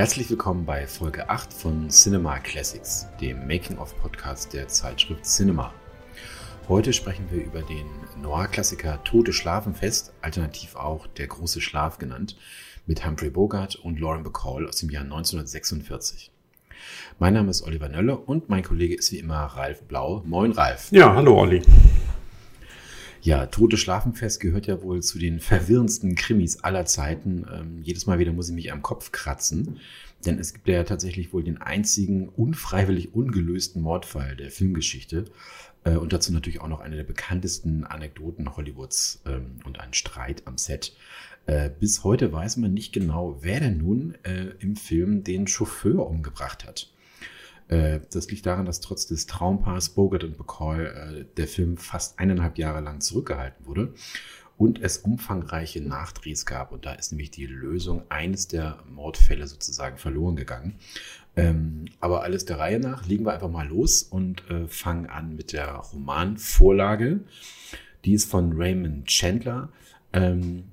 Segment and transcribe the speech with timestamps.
[0.00, 5.74] Herzlich willkommen bei Folge 8 von Cinema Classics, dem Making-of-Podcast der Zeitschrift Cinema.
[6.68, 7.84] Heute sprechen wir über den
[8.22, 12.38] Noir-Klassiker Tote Schlafenfest, alternativ auch Der große Schlaf genannt,
[12.86, 16.30] mit Humphrey Bogart und Lauren Bacall aus dem Jahr 1946.
[17.18, 20.22] Mein Name ist Oliver Nölle und mein Kollege ist wie immer Ralf Blau.
[20.24, 20.90] Moin Ralf.
[20.92, 21.60] Ja, hallo Olli.
[23.22, 27.44] Ja, Tote Schlafenfest gehört ja wohl zu den verwirrendsten Krimis aller Zeiten.
[27.52, 29.78] Ähm, jedes Mal wieder muss ich mich am Kopf kratzen,
[30.24, 35.26] denn es gibt ja tatsächlich wohl den einzigen unfreiwillig ungelösten Mordfall der Filmgeschichte.
[35.84, 40.46] Äh, und dazu natürlich auch noch eine der bekanntesten Anekdoten Hollywoods ähm, und ein Streit
[40.46, 40.96] am Set.
[41.44, 46.06] Äh, bis heute weiß man nicht genau, wer denn nun äh, im Film den Chauffeur
[46.06, 46.90] umgebracht hat.
[47.70, 52.18] Äh, das liegt daran, dass trotz des Traumpaars Bogart und Bacall äh, der Film fast
[52.18, 53.94] eineinhalb Jahre lang zurückgehalten wurde
[54.58, 56.72] und es umfangreiche Nachdrehs gab.
[56.72, 60.74] Und da ist nämlich die Lösung eines der Mordfälle sozusagen verloren gegangen.
[61.36, 65.36] Ähm, aber alles der Reihe nach, legen wir einfach mal los und äh, fangen an
[65.36, 67.20] mit der Romanvorlage.
[68.04, 69.70] Die ist von Raymond Chandler.
[70.12, 70.64] Ähm,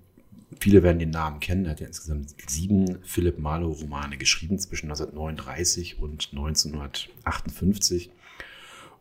[0.59, 1.66] Viele werden den Namen kennen.
[1.66, 8.12] Er hat ja insgesamt sieben Philip Marlowe-Romane geschrieben zwischen 1939 und 1958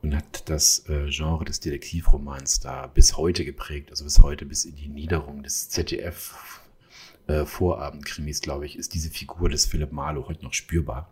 [0.02, 4.64] und hat das äh, Genre des Detektivromans da bis heute geprägt, also bis heute, bis
[4.64, 6.60] in die Niederung des ZDF
[7.28, 11.10] äh, Vorabendkrimis, glaube ich, ist diese Figur des Philip Marlowe heute noch spürbar.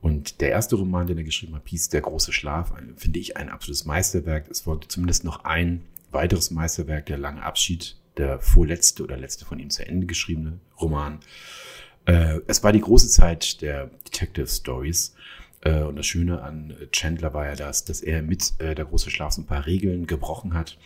[0.00, 3.48] Und der erste Roman, den er geschrieben hat, hieß Der große Schlaf, finde ich ein
[3.48, 4.50] absolutes Meisterwerk.
[4.50, 9.58] Es folgte zumindest noch ein weiteres Meisterwerk, Der lange Abschied, der vorletzte oder letzte von
[9.58, 11.20] ihm zu Ende geschriebene Roman.
[12.06, 15.14] Äh, es war die große Zeit der Detective Stories.
[15.62, 19.10] Äh, und das Schöne an Chandler war ja das, dass er mit äh, der große
[19.10, 20.78] Schlaf so ein paar Regeln gebrochen hat.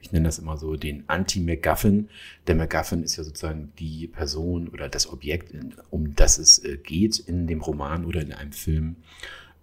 [0.00, 2.08] Ich nenne das immer so den Anti-MacGuffin.
[2.48, 5.54] Der MacGuffin ist ja sozusagen die Person oder das Objekt,
[5.90, 8.96] um das es äh, geht in dem Roman oder in einem Film.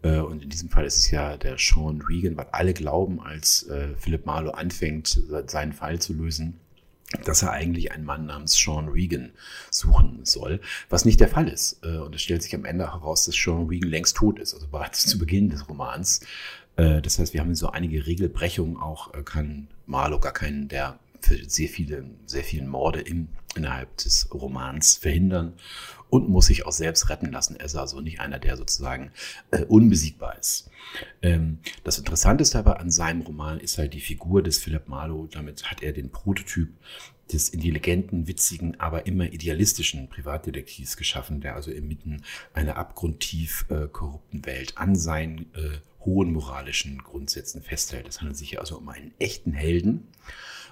[0.02, 3.64] Äh, und in diesem Fall ist es ja der Sean Regan, weil alle glauben, als
[3.64, 6.60] äh, Philip Marlowe anfängt, seinen Fall zu lösen,
[7.24, 9.32] dass er eigentlich einen Mann namens Sean Regan
[9.72, 11.84] suchen soll, was nicht der Fall ist.
[11.84, 14.68] Äh, und es stellt sich am Ende heraus, dass Sean Regan längst tot ist, also
[14.68, 16.22] bereits zu Beginn des Romans.
[16.76, 21.00] Äh, das heißt, wir haben so einige Regelbrechungen, auch äh, kann Marlowe gar keinen der
[21.26, 25.54] sehr viele, sehr vielen Morde im, innerhalb des Romans verhindern
[26.10, 27.56] und muss sich auch selbst retten lassen.
[27.56, 29.12] Er ist also nicht einer, der sozusagen
[29.52, 30.70] äh, unbesiegbar ist.
[31.22, 35.30] Ähm, das Interessanteste aber an seinem Roman ist halt die Figur des Philip Marlowe.
[35.32, 36.70] Damit hat er den Prototyp
[37.32, 44.46] des intelligenten, witzigen, aber immer idealistischen Privatdetektivs geschaffen, der also inmitten einer abgrundtief äh, korrupten
[44.46, 48.08] Welt an seinen äh, hohen moralischen Grundsätzen festhält.
[48.08, 50.08] Es handelt sich also um einen echten Helden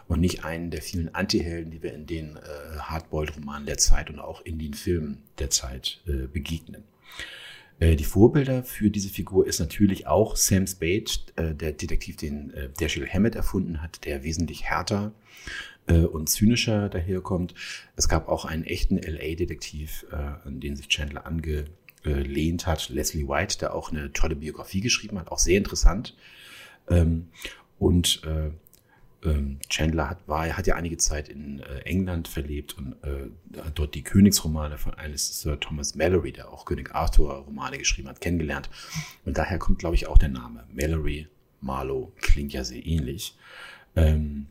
[0.07, 4.19] und nicht einen der vielen Antihelden, die wir in den äh, Hardboiled-Romanen der Zeit und
[4.19, 6.83] auch in den Filmen der Zeit äh, begegnen.
[7.79, 12.53] Äh, die Vorbilder für diese Figur ist natürlich auch Sam Spade, äh, der Detektiv, den
[12.53, 15.11] äh, Dashiell Hammett erfunden hat, der wesentlich härter
[15.87, 17.53] äh, und zynischer daherkommt.
[17.95, 23.73] Es gab auch einen echten LA-Detektiv, an den sich Chandler angelehnt hat, Leslie White, der
[23.73, 26.15] auch eine tolle Biografie geschrieben hat, auch sehr interessant.
[26.89, 27.27] Ähm,
[27.79, 28.21] und
[29.27, 33.77] ähm, Chandler hat, war, hat ja einige Zeit in äh, England verlebt und äh, hat
[33.77, 38.21] dort die Königsromane von eines Sir Thomas Mallory, der auch König Arthur Romane geschrieben hat,
[38.21, 38.69] kennengelernt.
[39.25, 40.65] Und daher kommt, glaube ich, auch der Name.
[40.73, 41.27] Mallory,
[41.61, 43.35] Marlowe, klingt ja sehr ähnlich.
[43.95, 44.47] Ähm,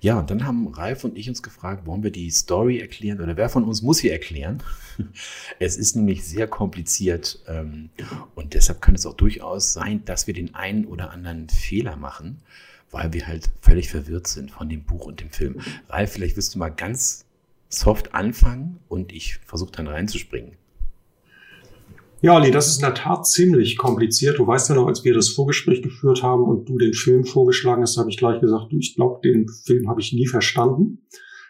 [0.00, 3.36] ja, und dann haben Ralf und ich uns gefragt, wollen wir die Story erklären oder
[3.36, 4.62] wer von uns muss sie erklären?
[5.58, 7.88] Es ist nämlich sehr kompliziert ähm,
[8.34, 12.42] und deshalb kann es auch durchaus sein, dass wir den einen oder anderen Fehler machen
[12.90, 15.60] weil wir halt völlig verwirrt sind von dem Buch und dem Film.
[15.88, 17.24] Ralf, vielleicht wirst du mal ganz
[17.68, 20.56] soft anfangen und ich versuche dann reinzuspringen.
[22.22, 24.38] Ja, Ali, das ist in der Tat ziemlich kompliziert.
[24.38, 27.80] Du weißt ja noch, als wir das Vorgespräch geführt haben und du den Film vorgeschlagen
[27.80, 31.06] hast, habe ich gleich gesagt, du, ich glaube, den Film habe ich nie verstanden.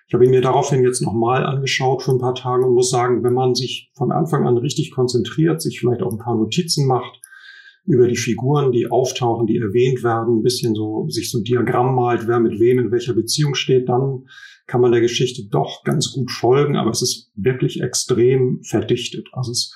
[0.07, 3.25] Ich habe ihn mir daraufhin jetzt nochmal angeschaut für ein paar Tage und muss sagen,
[3.25, 7.21] wenn man sich von Anfang an richtig konzentriert, sich vielleicht auch ein paar Notizen macht,
[7.93, 11.95] über die Figuren, die auftauchen, die erwähnt werden, ein bisschen so sich so ein Diagramm
[11.95, 14.25] malt, wer mit wem in welcher Beziehung steht, dann
[14.67, 19.29] kann man der Geschichte doch ganz gut folgen, aber es ist wirklich extrem verdichtet.
[19.33, 19.75] Also es,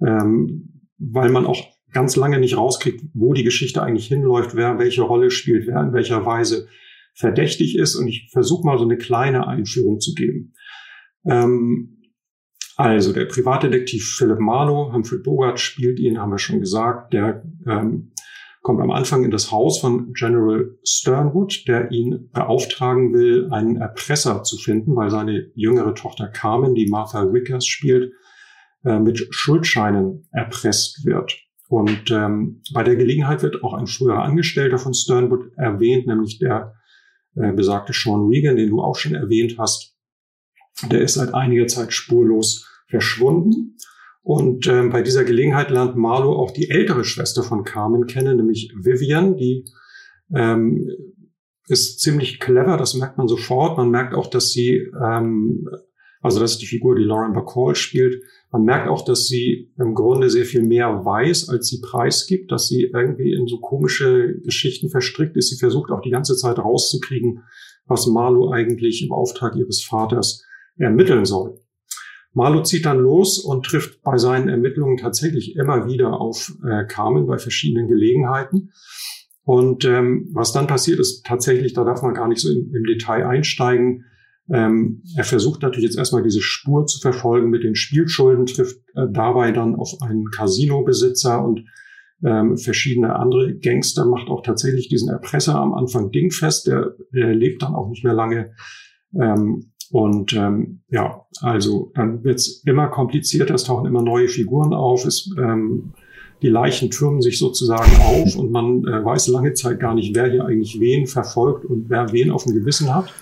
[0.00, 5.02] ähm, weil man auch ganz lange nicht rauskriegt, wo die Geschichte eigentlich hinläuft, wer welche
[5.02, 6.68] Rolle spielt, wer in welcher Weise
[7.14, 7.96] verdächtig ist.
[7.96, 10.52] Und ich versuche mal so eine kleine Einführung zu geben.
[11.24, 11.95] Ähm,
[12.76, 17.14] also der Privatdetektiv Philip Marlowe, Humphrey Bogart spielt ihn, haben wir schon gesagt.
[17.14, 18.12] Der ähm,
[18.62, 24.42] kommt am Anfang in das Haus von General Sternwood, der ihn beauftragen will, einen Erpresser
[24.42, 28.12] zu finden, weil seine jüngere Tochter Carmen, die Martha Wickers spielt,
[28.84, 31.34] äh, mit Schuldscheinen erpresst wird.
[31.68, 36.74] Und ähm, bei der Gelegenheit wird auch ein früherer Angestellter von Sternwood erwähnt, nämlich der
[37.36, 39.95] äh, besagte Sean Regan, den du auch schon erwähnt hast.
[40.90, 43.76] Der ist seit einiger Zeit spurlos verschwunden.
[44.22, 48.72] Und ähm, bei dieser Gelegenheit lernt Marlowe auch die ältere Schwester von Carmen kennen, nämlich
[48.76, 49.64] Vivian, die
[50.34, 50.88] ähm,
[51.68, 53.76] ist ziemlich clever, das merkt man sofort.
[53.76, 55.68] Man merkt auch, dass sie, ähm,
[56.20, 58.22] also das ist die Figur, die Lauren Bacall spielt,
[58.52, 62.68] man merkt auch, dass sie im Grunde sehr viel mehr weiß, als sie preisgibt, dass
[62.68, 65.50] sie irgendwie in so komische Geschichten verstrickt ist.
[65.50, 67.42] Sie versucht auch die ganze Zeit rauszukriegen,
[67.86, 70.44] was Marlo eigentlich im Auftrag ihres Vaters
[70.78, 71.60] ermitteln soll.
[72.32, 77.26] Marlo zieht dann los und trifft bei seinen Ermittlungen tatsächlich immer wieder auf äh, Carmen
[77.26, 78.72] bei verschiedenen Gelegenheiten.
[79.42, 82.84] Und ähm, was dann passiert ist tatsächlich, da darf man gar nicht so im, im
[82.84, 84.04] Detail einsteigen.
[84.50, 89.06] Ähm, er versucht natürlich jetzt erstmal diese Spur zu verfolgen mit den Spielschulden, trifft äh,
[89.10, 91.64] dabei dann auf einen Casino-Besitzer und
[92.24, 97.62] ähm, verschiedene andere Gangster, macht auch tatsächlich diesen Erpresser am Anfang dingfest, der, der lebt
[97.62, 98.52] dann auch nicht mehr lange.
[99.18, 105.04] Ähm, und ähm, ja, also dann wird's immer komplizierter, es tauchen immer neue Figuren auf,
[105.04, 105.92] es ähm,
[106.42, 110.30] die Leichen türmen sich sozusagen auf und man äh, weiß lange Zeit gar nicht, wer
[110.30, 113.12] hier eigentlich wen verfolgt und wer wen auf dem Gewissen hat.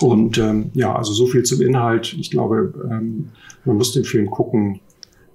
[0.00, 2.14] Und ähm, ja, also so viel zum Inhalt.
[2.18, 3.30] Ich glaube, ähm,
[3.64, 4.80] man muss den Film gucken.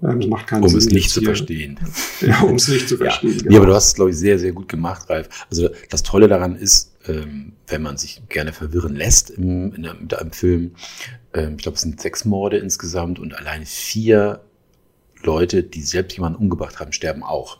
[0.03, 0.77] Ähm, es macht keinen um Sinn.
[0.77, 1.79] es nicht zu verstehen.
[2.21, 3.31] Ja, um es nicht zu verstehen.
[3.31, 3.49] Ja, genau.
[3.49, 5.29] nee, aber du hast es, glaube ich, sehr, sehr gut gemacht, Ralf.
[5.49, 10.01] Also das Tolle daran ist, ähm, wenn man sich gerne verwirren lässt im, in einem,
[10.01, 10.75] mit einem Film,
[11.33, 14.41] ähm, ich glaube, es sind sechs Morde insgesamt und alleine vier
[15.23, 17.59] Leute, die selbst jemanden umgebracht haben, sterben auch.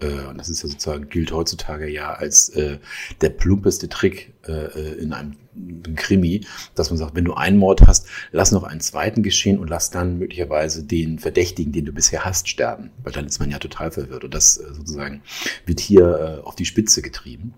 [0.00, 2.78] Äh, und das ist ja sozusagen, gilt heutzutage ja als äh,
[3.20, 7.86] der plumpeste Trick äh, in einem, einem Krimi, dass man sagt, wenn du einen Mord
[7.86, 12.24] hast, lass noch einen zweiten geschehen und lass dann möglicherweise den Verdächtigen, den du bisher
[12.24, 12.90] hast, sterben.
[13.02, 14.24] Weil dann ist man ja total verwirrt.
[14.24, 15.22] Und das äh, sozusagen
[15.66, 17.54] wird hier äh, auf die Spitze getrieben.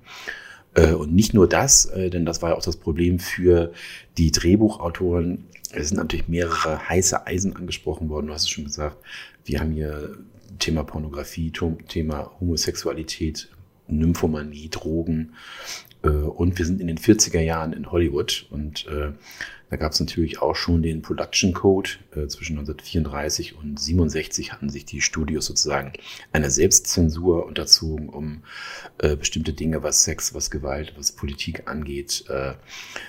[0.75, 3.73] Äh, Und nicht nur das, äh, denn das war ja auch das Problem für
[4.19, 5.44] die Drehbuchautoren.
[5.73, 8.26] Es sind natürlich mehrere heiße Eisen angesprochen worden.
[8.29, 8.97] Du hast es schon gesagt.
[9.44, 10.17] Wir haben hier
[10.59, 11.53] Thema Pornografie,
[11.88, 13.49] Thema Homosexualität,
[13.88, 15.35] Nymphomanie, Drogen.
[16.03, 18.47] Äh, Und wir sind in den 40er Jahren in Hollywood.
[18.50, 18.87] Und
[19.75, 21.91] da gab es natürlich auch schon den Production Code.
[22.12, 25.94] Äh, Zwischen 1934 und 67 hatten sich die Studios sozusagen
[26.32, 28.44] einer Selbstzensur unterzogen, um
[28.99, 32.53] äh, bestimmte Dinge, was Sex, was Gewalt, was Politik angeht, äh,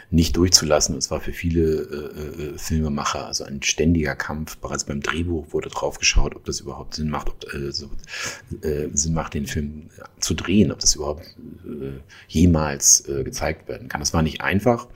[0.09, 0.95] nicht durchzulassen.
[0.95, 4.57] Und es war für viele äh, äh, Filmemacher also ein ständiger Kampf.
[4.57, 7.91] Bereits beim Drehbuch wurde drauf geschaut, ob das überhaupt Sinn macht, ob äh, so,
[8.94, 11.35] Sinn macht, den Film zu drehen, ob das überhaupt
[12.27, 14.01] jemals gezeigt werden kann.
[14.01, 14.88] Das war nicht einfach.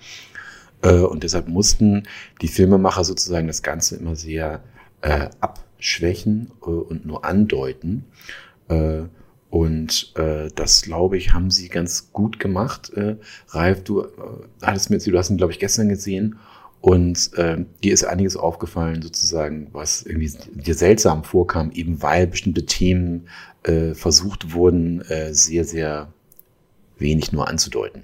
[0.81, 2.03] Äh, und deshalb mussten
[2.41, 4.63] die Filmemacher sozusagen das Ganze immer sehr
[5.01, 8.05] äh, abschwächen äh, und nur andeuten.
[8.67, 9.03] Äh,
[9.49, 12.91] und äh, das, glaube ich, haben sie ganz gut gemacht.
[12.93, 13.15] Äh,
[13.49, 14.07] Ralf, du äh,
[14.61, 16.37] hattest mir du hast ihn, glaube ich, gestern gesehen.
[16.81, 22.65] Und äh, dir ist einiges aufgefallen, sozusagen, was irgendwie dir seltsam vorkam, eben weil bestimmte
[22.65, 23.27] Themen
[23.63, 26.13] äh, versucht wurden, äh, sehr, sehr
[26.97, 28.03] wenig nur anzudeuten.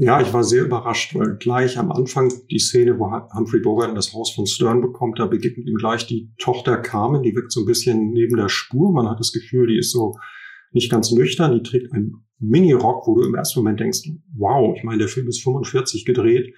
[0.00, 3.96] Ja, ich war sehr überrascht, weil gleich am Anfang die Szene, wo Humphrey Bogart in
[3.96, 7.62] das Haus von Stern bekommt, da begegnet ihm gleich die Tochter Carmen, die wirkt so
[7.62, 8.92] ein bisschen neben der Spur.
[8.92, 10.14] Man hat das Gefühl, die ist so
[10.70, 14.84] nicht ganz nüchtern, die trägt einen Mini-Rock, wo du im ersten Moment denkst, wow, ich
[14.84, 16.54] meine, der Film ist 45 gedreht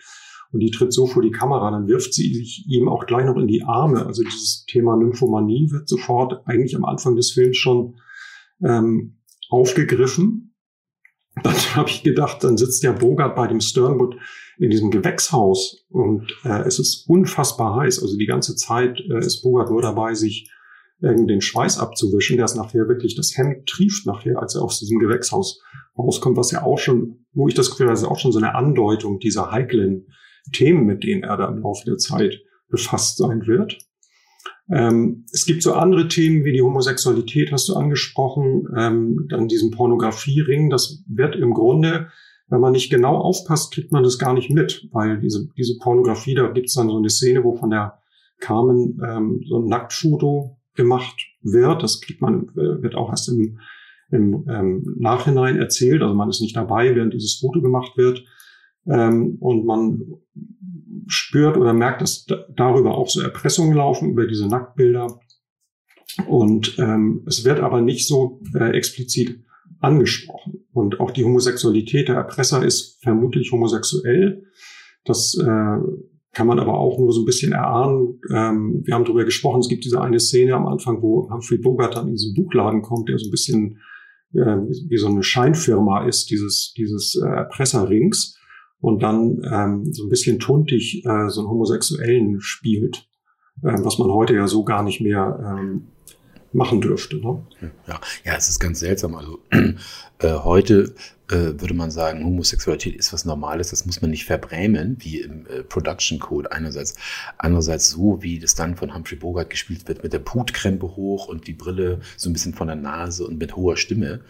[0.53, 3.37] und die tritt so vor die Kamera, dann wirft sie sich ihm auch gleich noch
[3.37, 4.05] in die Arme.
[4.05, 7.95] Also dieses Thema Nymphomanie wird sofort eigentlich am Anfang des Films schon
[8.63, 9.17] ähm,
[9.49, 10.50] aufgegriffen.
[11.43, 14.17] Dann habe ich gedacht, dann sitzt ja Bogart bei dem Sternwood
[14.59, 18.03] in diesem Gewächshaus und äh, es ist unfassbar heiß.
[18.03, 20.51] Also die ganze Zeit äh, ist Bogart nur dabei, sich
[21.03, 22.37] den Schweiß abzuwischen.
[22.37, 25.63] Der ist nachher wirklich, das Hemd trieft nachher, als er aus diesem Gewächshaus
[25.99, 28.55] rauskommt, was ja auch schon, wo ich das Gefühl habe, ist auch schon so eine
[28.55, 30.09] Andeutung dieser heiklen
[30.53, 33.79] Themen, mit denen er da im Laufe der Zeit befasst sein wird.
[34.71, 39.73] Ähm, es gibt so andere Themen wie die Homosexualität, hast du angesprochen, ähm, dann diesen
[39.73, 40.71] Pornografiering.
[40.71, 42.09] Das wird im Grunde,
[42.49, 46.35] wenn man nicht genau aufpasst, kriegt man das gar nicht mit, weil diese, diese Pornografie,
[46.35, 47.99] da gibt es dann so eine Szene, wo von der
[48.39, 51.83] Carmen ähm, so ein Nacktfoto gemacht wird.
[51.83, 53.59] Das kriegt man, äh, wird auch erst im,
[54.11, 56.03] im ähm, Nachhinein erzählt.
[56.03, 58.25] Also man ist nicht dabei, während dieses Foto gemacht wird.
[58.87, 60.01] Ähm, und man
[61.07, 65.21] spürt oder merkt, dass da- darüber auch so Erpressungen laufen, über diese Nacktbilder.
[66.27, 69.45] Und ähm, es wird aber nicht so äh, explizit
[69.79, 70.67] angesprochen.
[70.73, 74.45] Und auch die Homosexualität der Erpresser ist vermutlich homosexuell.
[75.05, 75.79] Das äh,
[76.33, 78.21] kann man aber auch nur so ein bisschen erahnen.
[78.33, 81.97] Ähm, wir haben darüber gesprochen, es gibt diese eine Szene am Anfang, wo Humphrey Bogart
[81.97, 83.79] dann in diesen Buchladen kommt, der so ein bisschen
[84.35, 84.57] äh,
[84.89, 88.37] wie so eine Scheinfirma ist, dieses, dieses äh, Erpresserrings
[88.81, 93.09] und dann ähm, so ein bisschen tuntig äh, so einen Homosexuellen spielt,
[93.63, 95.89] äh, was man heute ja so gar nicht mehr ähm,
[96.53, 97.17] machen dürfte.
[97.17, 97.43] Ne?
[97.87, 99.15] Ja, ja, es ist ganz seltsam.
[99.15, 99.39] Also
[100.19, 100.95] äh, heute
[101.31, 105.47] äh, würde man sagen, Homosexualität ist was Normales, das muss man nicht verbrämen, wie im
[105.47, 106.97] äh, Production Code einerseits.
[107.39, 111.47] Andererseits so, wie das dann von Humphrey Bogart gespielt wird, mit der Putkrempe hoch und
[111.47, 114.21] die Brille so ein bisschen von der Nase und mit hoher Stimme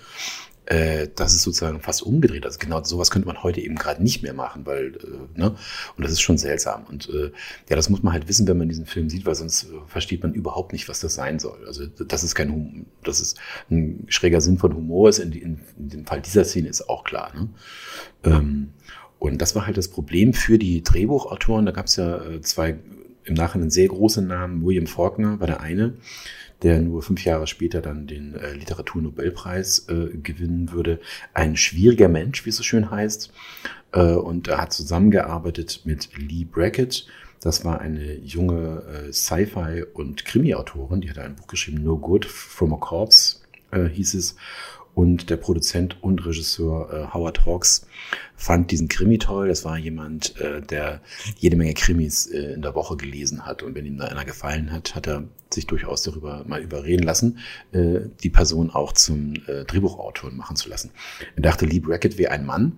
[0.71, 2.47] äh, das ist sozusagen fast umgedreht.
[2.47, 5.57] Also genau sowas könnte man heute eben gerade nicht mehr machen, weil, äh, ne,
[5.97, 6.85] und das ist schon seltsam.
[6.85, 7.33] Und äh,
[7.69, 10.23] ja, das muss man halt wissen, wenn man diesen Film sieht, weil sonst äh, versteht
[10.23, 11.67] man überhaupt nicht, was das sein soll.
[11.67, 15.59] Also das ist kein Hum das ist ein schräger Sinn von Humor ist in, in,
[15.77, 17.33] in dem Fall dieser Szene ist auch klar.
[17.35, 17.49] Ne?
[18.23, 18.69] Ähm,
[19.19, 21.67] und das war halt das Problem für die Drehbuchautoren.
[21.67, 22.79] Da gab es ja äh, zwei
[23.25, 24.65] im Nachhinein sehr große Namen.
[24.65, 25.95] William Faulkner war der eine,
[26.62, 31.00] der nur fünf Jahre später dann den äh, Literaturnobelpreis äh, gewinnen würde.
[31.35, 33.33] Ein schwieriger Mensch, wie es so schön heißt.
[33.93, 37.07] Äh, und er hat zusammengearbeitet mit Lee Brackett.
[37.40, 42.26] Das war eine junge äh, Sci-Fi- und Krimi-Autorin, die hat ein Buch geschrieben, No Good
[42.26, 43.38] from a Corpse,
[43.71, 44.37] äh, hieß es
[45.00, 47.87] und der Produzent und Regisseur äh, Howard Hawks
[48.37, 49.49] fand diesen Krimi toll.
[49.49, 51.00] Das war jemand, äh, der
[51.38, 54.71] jede Menge Krimis äh, in der Woche gelesen hat und wenn ihm da einer gefallen
[54.71, 57.38] hat, hat er sich durchaus darüber mal überreden lassen,
[57.73, 60.90] äh, die Person auch zum äh, Drehbuchautor machen zu lassen.
[61.35, 62.75] Er dachte, Lee Brackett wäre ein Mann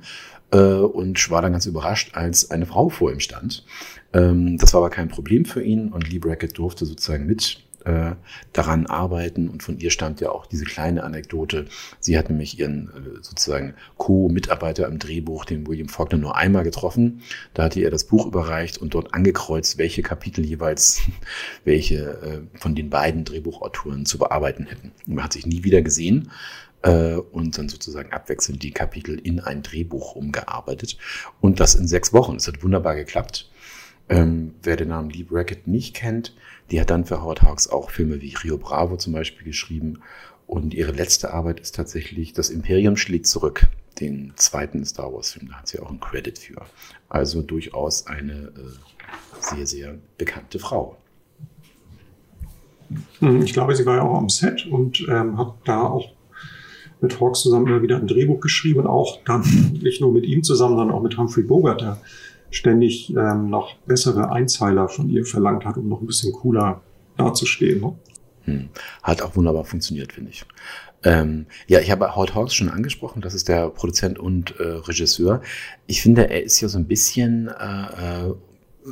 [0.52, 3.64] äh, und war dann ganz überrascht, als eine Frau vor ihm stand.
[4.12, 8.12] Ähm, das war aber kein Problem für ihn und Lee Brackett durfte sozusagen mit äh,
[8.52, 9.48] daran arbeiten.
[9.48, 11.66] Und von ihr stammt ja auch diese kleine Anekdote.
[12.00, 17.22] Sie hat nämlich ihren äh, sozusagen Co-Mitarbeiter im Drehbuch, den William Faulkner, nur einmal getroffen.
[17.54, 21.02] Da hatte er das Buch überreicht und dort angekreuzt, welche Kapitel jeweils
[21.64, 24.92] welche äh, von den beiden Drehbuchautoren zu bearbeiten hätten.
[25.06, 26.30] Man hat sich nie wieder gesehen
[26.82, 30.98] äh, und dann sozusagen abwechselnd die Kapitel in ein Drehbuch umgearbeitet.
[31.40, 32.36] Und das in sechs Wochen.
[32.36, 33.50] Es hat wunderbar geklappt.
[34.08, 36.34] Ähm, wer den Namen Lee Brackett nicht kennt,
[36.70, 40.00] die hat dann für Howard Hawks auch Filme wie Rio Bravo zum Beispiel geschrieben.
[40.46, 43.66] Und ihre letzte Arbeit ist tatsächlich Das Imperium schlägt zurück,
[44.00, 45.48] den zweiten Star Wars-Film.
[45.48, 46.62] Da hat sie auch einen Credit für.
[47.08, 50.96] Also durchaus eine äh, sehr, sehr bekannte Frau.
[53.20, 56.12] Hm, ich glaube, sie war ja auch am Set und ähm, hat da auch
[57.00, 59.42] mit Hawks zusammen immer wieder ein Drehbuch geschrieben auch dann
[59.82, 61.98] nicht nur mit ihm zusammen, sondern auch mit Humphrey Bogart, der
[62.52, 66.80] ständig ähm, noch bessere Einzeiler von ihr verlangt hat, um noch ein bisschen cooler
[67.16, 67.80] dazustehen.
[67.80, 67.94] Ne?
[68.44, 68.68] Hm.
[69.02, 70.44] Hat auch wunderbar funktioniert, finde ich.
[71.04, 75.42] Ähm, ja, ich habe Howard Hawks schon angesprochen, das ist der Produzent und äh, Regisseur.
[75.86, 78.34] Ich finde, er ist ja so ein bisschen äh, äh,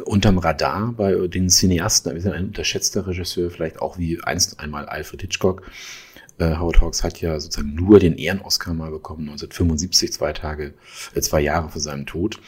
[0.05, 2.14] unterm Radar bei den Cineasten.
[2.14, 5.62] Wir sind ein unterschätzter Regisseur, vielleicht auch wie einst einmal Alfred Hitchcock.
[6.40, 10.73] Äh, Howard Hawks hat ja sozusagen nur den Ehren-Oscar mal bekommen, 1975, zwei Tage,
[11.14, 12.40] äh, zwei Jahre vor seinem Tod.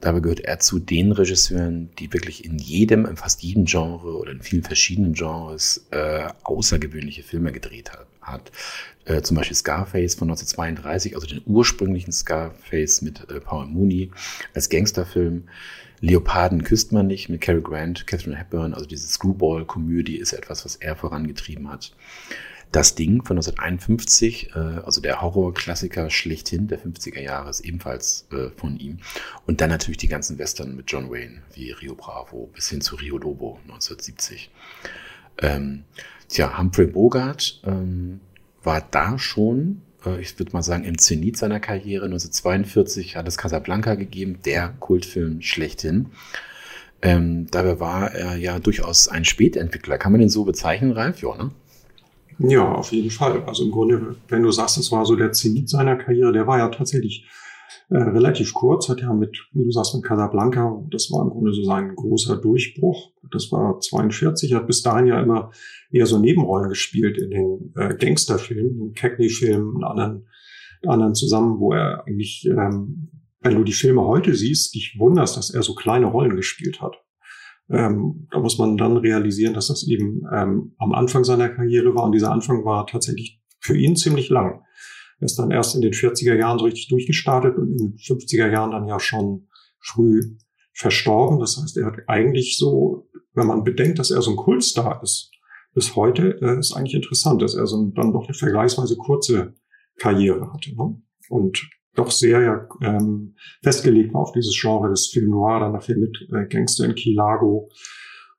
[0.00, 4.32] Dabei gehört er zu den Regisseuren, die wirklich in jedem, in fast jedem Genre oder
[4.32, 8.06] in vielen verschiedenen Genres äh, außergewöhnliche Filme gedreht hat.
[8.20, 8.50] hat.
[9.04, 14.10] Äh, zum Beispiel Scarface von 1932, also den ursprünglichen Scarface mit äh, Paul Mooney
[14.54, 15.44] als Gangsterfilm.
[16.00, 20.76] Leoparden küsst man nicht mit Cary Grant, Catherine Hepburn, also diese Screwball-Komödie ist etwas, was
[20.76, 21.92] er vorangetrieben hat.
[22.72, 28.50] Das Ding von 1951, äh, also der Horrorklassiker schlechthin der 50er Jahre, ist ebenfalls äh,
[28.56, 28.98] von ihm.
[29.46, 32.94] Und dann natürlich die ganzen Western mit John Wayne, wie Rio Bravo bis hin zu
[32.94, 34.50] Rio Lobo 1970.
[35.38, 35.84] Ähm,
[36.28, 38.20] tja, Humphrey Bogart ähm,
[38.62, 42.04] war da schon, äh, ich würde mal sagen, im Zenit seiner Karriere.
[42.04, 46.10] 1942 hat es Casablanca gegeben, der Kultfilm schlechthin.
[47.02, 49.98] Ähm, dabei war er ja durchaus ein Spätentwickler.
[49.98, 51.22] Kann man den so bezeichnen, Ralf?
[51.22, 51.50] Ja, ne?
[52.42, 53.42] Ja, auf jeden Fall.
[53.46, 56.58] Also im Grunde, wenn du sagst, es war so der Zenit seiner Karriere, der war
[56.58, 57.26] ja tatsächlich
[57.90, 61.52] äh, relativ kurz, hat ja mit, wie du sagst, mit Casablanca, das war im Grunde
[61.52, 63.12] so sein großer Durchbruch.
[63.30, 65.50] Das war 42, hat bis dahin ja immer
[65.90, 70.26] eher so Nebenrollen gespielt in den äh, Gangsterfilmen, den Cagney-Filmen, anderen,
[70.86, 73.10] anderen zusammen, wo er eigentlich, ähm,
[73.42, 76.96] wenn du die Filme heute siehst, dich wunderst, dass er so kleine Rollen gespielt hat.
[77.70, 82.04] Ähm, da muss man dann realisieren, dass das eben ähm, am Anfang seiner Karriere war.
[82.04, 84.62] Und dieser Anfang war tatsächlich für ihn ziemlich lang.
[85.20, 88.50] Er ist dann erst in den 40er Jahren so richtig durchgestartet und in den 50er
[88.50, 89.48] Jahren dann ja schon
[89.78, 90.36] früh
[90.72, 91.38] verstorben.
[91.38, 95.30] Das heißt, er hat eigentlich so, wenn man bedenkt, dass er so ein Kultstar ist,
[95.74, 99.54] bis heute äh, ist eigentlich interessant, dass er so ein, dann doch eine vergleichsweise kurze
[99.98, 100.74] Karriere hatte.
[100.74, 101.00] Ne?
[101.28, 105.96] Und doch sehr ja, ähm, festgelegt war auf dieses Genre des Film Noir, dann nachher
[105.96, 107.68] mit äh, Gangster in Key Largo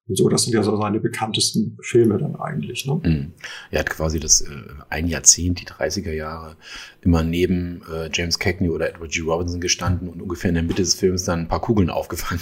[0.08, 0.30] und so.
[0.30, 2.86] Das sind ja so seine bekanntesten Filme dann eigentlich.
[2.86, 3.02] Ne?
[3.04, 3.34] Mhm.
[3.72, 4.48] Er hat quasi das äh,
[4.90, 6.56] ein Jahrzehnt, die 30er Jahre,
[7.02, 9.22] immer neben äh, James Cagney oder Edward G.
[9.22, 12.42] Robinson gestanden und ungefähr in der Mitte des Films dann ein paar Kugeln aufgefangen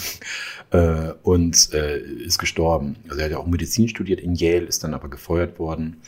[0.72, 2.98] äh, und äh, ist gestorben.
[3.08, 6.02] Also er hat ja auch Medizin studiert in Yale, ist dann aber gefeuert worden,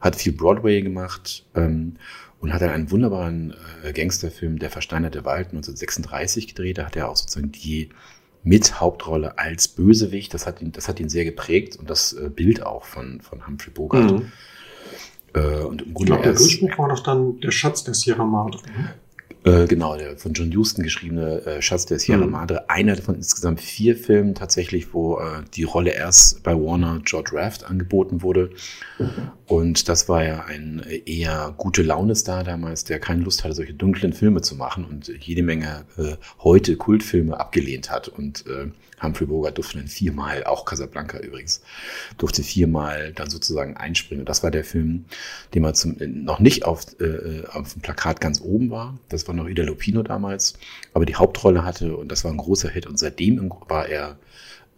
[0.00, 1.44] hat viel Broadway gemacht.
[1.54, 1.94] Ähm,
[2.40, 6.78] und hat dann einen wunderbaren äh, Gangsterfilm, Der versteinerte Wald 1936 gedreht.
[6.78, 7.90] Da hat er auch sozusagen die
[8.42, 10.32] Mithauptrolle als Bösewicht.
[10.34, 13.46] Das hat ihn, das hat ihn sehr geprägt und das äh, Bild auch von, von
[13.46, 14.12] Humphrey Bogart.
[14.12, 14.32] Mhm.
[15.34, 18.24] Äh, und im Grunde ich glaube, der Durchbruch war doch dann der Schatz der Sierra
[18.24, 18.60] Madre.
[19.46, 22.32] Äh, genau, der von John Huston geschriebene äh, Schatz der Sierra mhm.
[22.32, 22.68] Madre.
[22.68, 27.64] Einer von insgesamt vier Filmen tatsächlich, wo äh, die Rolle erst bei Warner George Raft
[27.64, 28.50] angeboten wurde.
[29.46, 34.12] Und das war ja ein eher gute Laune-Star damals, der keine Lust hatte, solche dunklen
[34.12, 38.08] Filme zu machen und jede Menge äh, heute Kultfilme abgelehnt hat.
[38.08, 38.70] Und äh,
[39.02, 41.62] Humphrey Bogart durfte dann viermal, auch Casablanca übrigens,
[42.18, 44.22] durfte viermal dann sozusagen einspringen.
[44.22, 45.04] Und das war der Film,
[45.54, 48.98] den man zum, noch nicht auf, äh, auf dem Plakat ganz oben war.
[49.08, 50.58] Das war noch Ida Lupino damals,
[50.94, 52.86] aber die Hauptrolle hatte und das war ein großer Hit.
[52.86, 54.18] Und seitdem war er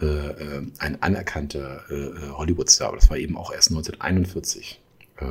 [0.01, 2.89] äh, äh ein anerkannter äh, äh, Hollywood-Star.
[2.89, 4.81] Aber das war eben auch erst 1941.
[5.19, 5.25] Äh,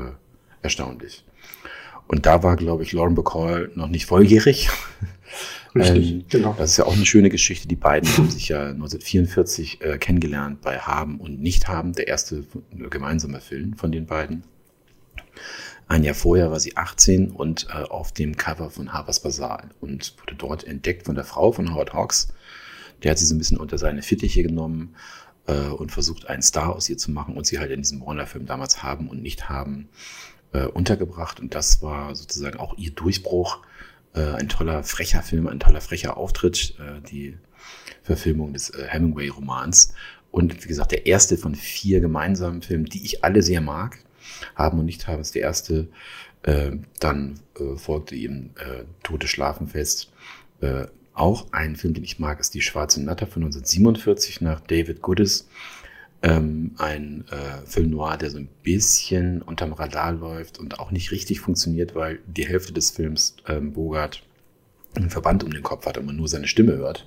[0.61, 1.23] erstaunlich.
[2.07, 4.69] Und da war, glaube ich, Lauren Bacall noch nicht volljährig.
[5.77, 6.55] Richtig, ähm, genau.
[6.57, 7.67] Das ist ja auch eine schöne Geschichte.
[7.67, 12.43] Die beiden haben sich ja 1944 äh, kennengelernt bei Haben und Nicht-Haben, der erste
[12.89, 14.43] gemeinsame Film von den beiden.
[15.87, 20.15] Ein Jahr vorher war sie 18 und äh, auf dem Cover von Harper's Bazaar und
[20.19, 22.27] wurde dort entdeckt von der Frau von Howard Hawks.
[23.03, 24.95] Der hat sie so ein bisschen unter seine Fittiche genommen
[25.45, 28.45] äh, und versucht, einen Star aus ihr zu machen und sie halt in diesem Warner-Film
[28.45, 29.87] damals haben und nicht haben
[30.51, 31.39] äh, untergebracht.
[31.39, 33.59] Und das war sozusagen auch ihr Durchbruch
[34.17, 37.37] äh, ein toller, frecher Film, ein toller, frecher Auftritt, äh, die
[38.03, 39.93] Verfilmung des äh, Hemingway-Romans.
[40.31, 43.99] Und wie gesagt, der erste von vier gemeinsamen Filmen, die ich alle sehr mag.
[44.55, 45.87] Haben und nicht haben ist der erste.
[46.43, 50.11] Äh, dann äh, folgte ihm äh, Tote Schlafenfest.
[50.61, 55.01] Äh, auch ein Film, den ich mag, ist Die Schwarze Natter von 1947 nach David
[55.01, 55.47] Goodis
[56.27, 61.11] ähm, ein äh, Film noir, der so ein bisschen unterm Radar läuft und auch nicht
[61.11, 64.23] richtig funktioniert, weil die Hälfte des Films ähm, Bogart
[64.93, 67.05] einen Verband um den Kopf hat und man nur seine Stimme hört.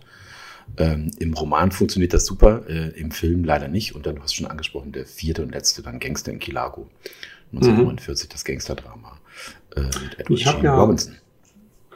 [0.78, 3.94] Ähm, Im Roman funktioniert das super, äh, im Film leider nicht.
[3.94, 6.88] Und dann, du hast schon angesprochen, der vierte und letzte, dann Gangster in Kilago.
[7.52, 8.32] 1949, mhm.
[8.32, 9.18] das Gangsterdrama
[9.76, 11.16] äh, mit Edward ich Sean ja Robinson.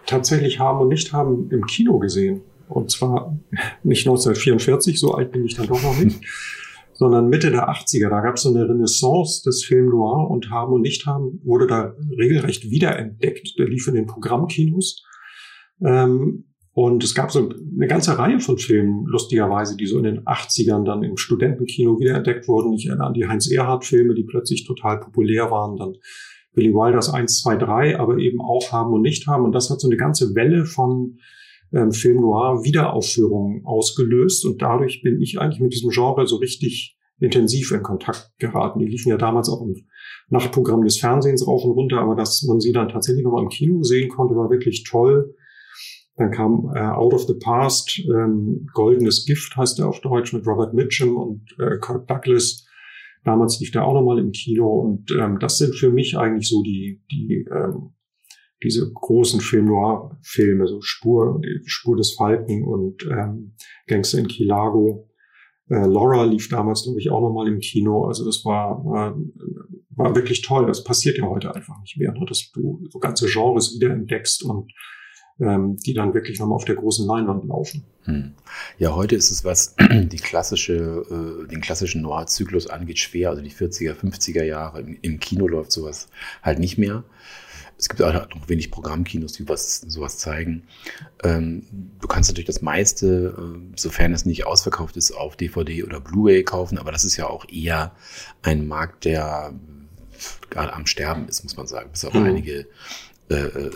[0.04, 2.42] Tatsächlich haben und nicht haben im Kino gesehen.
[2.68, 3.34] Und zwar
[3.82, 6.20] nicht 1944, so alt bin ich dann doch noch nicht.
[6.94, 8.08] sondern Mitte der 80er.
[8.08, 11.66] Da gab es so eine Renaissance des Film Noir und Haben und Nicht Haben wurde
[11.66, 13.58] da regelrecht wiederentdeckt.
[13.58, 15.04] Der lief in den Programmkinos.
[15.84, 20.24] Ähm, und es gab so eine ganze Reihe von Filmen, lustigerweise, die so in den
[20.24, 22.72] 80ern dann im Studentenkino wiederentdeckt wurden.
[22.72, 25.76] Ich erinnere an die Heinz-Erhardt-Filme, die plötzlich total populär waren.
[25.76, 25.94] Dann
[26.52, 29.44] Billy Wilders 1, 2, 3, aber eben auch Haben und Nicht Haben.
[29.44, 31.18] Und das hat so eine ganze Welle von
[31.72, 36.96] ähm, Film Noir Wiederaufführungen ausgelöst und dadurch bin ich eigentlich mit diesem Genre so richtig
[37.20, 38.80] intensiv in Kontakt geraten.
[38.80, 39.74] Die liefen ja damals auch im
[40.28, 43.82] Nachtprogramm des Fernsehens rauf und runter, aber dass man sie dann tatsächlich nochmal im Kino
[43.82, 45.34] sehen konnte, war wirklich toll.
[46.16, 50.46] Dann kam äh, Out of the Past, ähm, Goldenes Gift heißt er auf Deutsch mit
[50.46, 52.66] Robert Mitchum und äh, Kirk Douglas.
[53.24, 56.62] Damals lief der auch nochmal im Kino und ähm, das sind für mich eigentlich so
[56.62, 57.93] die, die ähm,
[58.64, 63.54] diese großen Film Noir-Filme, so Spur, Spur des Falken und ähm,
[63.86, 65.08] Gangster in Kilago.
[65.68, 68.06] Äh, Laura lief damals, glaube ich, auch nochmal im Kino.
[68.06, 69.16] Also das war, war,
[69.90, 70.66] war wirklich toll.
[70.66, 72.24] Das passiert ja heute einfach nicht mehr, ne?
[72.26, 74.72] dass du so ganze Genres wiederentdeckst und
[75.40, 77.84] ähm, die dann wirklich nochmal auf der großen Leinwand laufen.
[78.04, 78.32] Hm.
[78.78, 83.30] Ja, heute ist es, was die klassische, äh, den klassischen Noir-Zyklus angeht, schwer.
[83.30, 86.08] Also die 40er, 50er Jahre im, im Kino läuft sowas
[86.42, 87.04] halt nicht mehr.
[87.76, 90.62] Es gibt auch noch wenig Programmkinos, die was, sowas zeigen.
[91.22, 91.64] Ähm,
[92.00, 96.44] du kannst natürlich das meiste, äh, sofern es nicht ausverkauft ist, auf DVD oder Blu-ray
[96.44, 97.92] kaufen, aber das ist ja auch eher
[98.42, 99.52] ein Markt, der
[100.50, 101.90] gerade am Sterben ist, muss man sagen.
[101.90, 102.24] Bis auf mhm.
[102.24, 102.66] einige
[103.28, 103.70] äh, äh,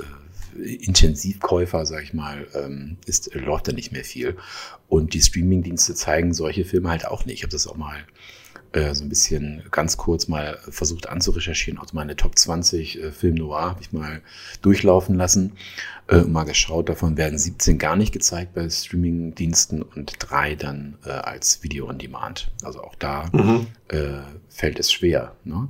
[0.57, 4.37] Intensivkäufer, sag ich mal, ähm, ist, läuft da nicht mehr viel.
[4.89, 7.37] Und die Streamingdienste zeigen solche Filme halt auch nicht.
[7.37, 7.99] Ich habe das auch mal
[8.73, 11.79] äh, so ein bisschen ganz kurz mal versucht anzurecherchieren.
[11.79, 14.21] Auch meine Top 20 äh, Film Noir habe ich mal
[14.63, 15.53] durchlaufen lassen.
[16.09, 21.11] Äh, mal geschaut, davon werden 17 gar nicht gezeigt bei Streaming-Diensten und drei dann äh,
[21.11, 22.51] als Video on Demand.
[22.63, 23.67] Also auch da mhm.
[23.89, 25.37] äh, fällt es schwer.
[25.45, 25.69] Ne?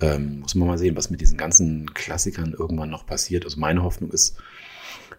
[0.00, 3.44] Ähm, muss man mal sehen, was mit diesen ganzen Klassikern irgendwann noch passiert.
[3.44, 4.36] Also meine Hoffnung ist,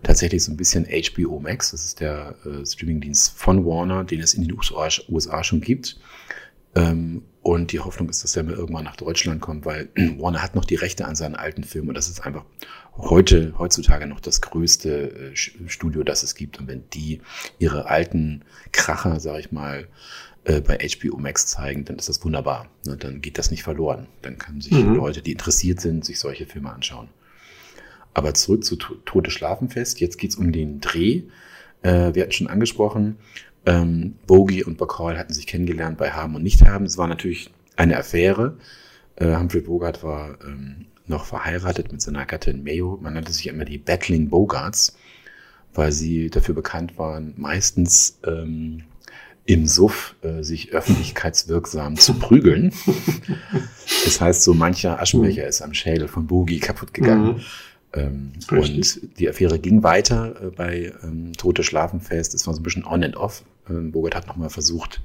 [0.04, 1.72] tatsächlich so ein bisschen HBO Max.
[1.72, 6.00] Das ist der äh, Streamingdienst von Warner, den es in den USA, USA schon gibt.
[6.76, 10.56] Ähm, und die Hoffnung ist, dass der mal irgendwann nach Deutschland kommt, weil Warner hat
[10.56, 12.44] noch die Rechte an seinen alten Filmen und das ist einfach
[12.98, 16.60] heute, heutzutage noch das größte äh, Studio, das es gibt.
[16.60, 17.22] Und wenn die
[17.58, 19.88] ihre alten Kracher, sag ich mal,
[20.44, 22.68] äh, bei HBO Max zeigen, dann ist das wunderbar.
[22.86, 22.98] Ne?
[22.98, 24.08] Dann geht das nicht verloren.
[24.22, 24.96] Dann können sich mhm.
[24.96, 27.10] Leute, die interessiert sind, sich solche Filme anschauen.
[28.14, 30.00] Aber zurück zu Tote Schlafenfest.
[30.00, 31.24] Jetzt geht's um den Dreh.
[31.82, 33.18] Äh, wir hatten schon angesprochen,
[33.66, 36.86] ähm, Bogie und Bacall hatten sich kennengelernt bei Haben und Nicht-Haben.
[36.86, 38.58] Es war natürlich eine Affäre.
[39.16, 42.98] Äh, Humphrey Bogart war ähm, noch verheiratet mit seiner Gattin Mayo.
[43.02, 44.96] Man nannte sich immer die Battling Bogarts,
[45.74, 48.84] weil sie dafür bekannt waren, meistens ähm,
[49.46, 52.72] im Suff äh, sich öffentlichkeitswirksam zu prügeln.
[54.06, 57.38] das heißt, so mancher Aschenbecher ist am Schädel von Boogie kaputt gegangen.
[57.38, 57.42] Mhm.
[57.94, 62.34] Ähm, und die Affäre ging weiter äh, bei ähm, Tote Schlafenfest.
[62.34, 63.44] Es war so ein bisschen on and off.
[63.70, 65.02] Ähm, Bogart hat nochmal versucht,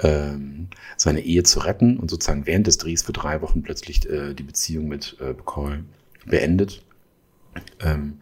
[0.00, 4.34] ähm, seine Ehe zu retten und sozusagen während des Drehs für drei Wochen plötzlich äh,
[4.34, 5.84] die Beziehung mit äh, Bacall
[6.24, 6.82] beendet.
[7.80, 8.18] Ähm,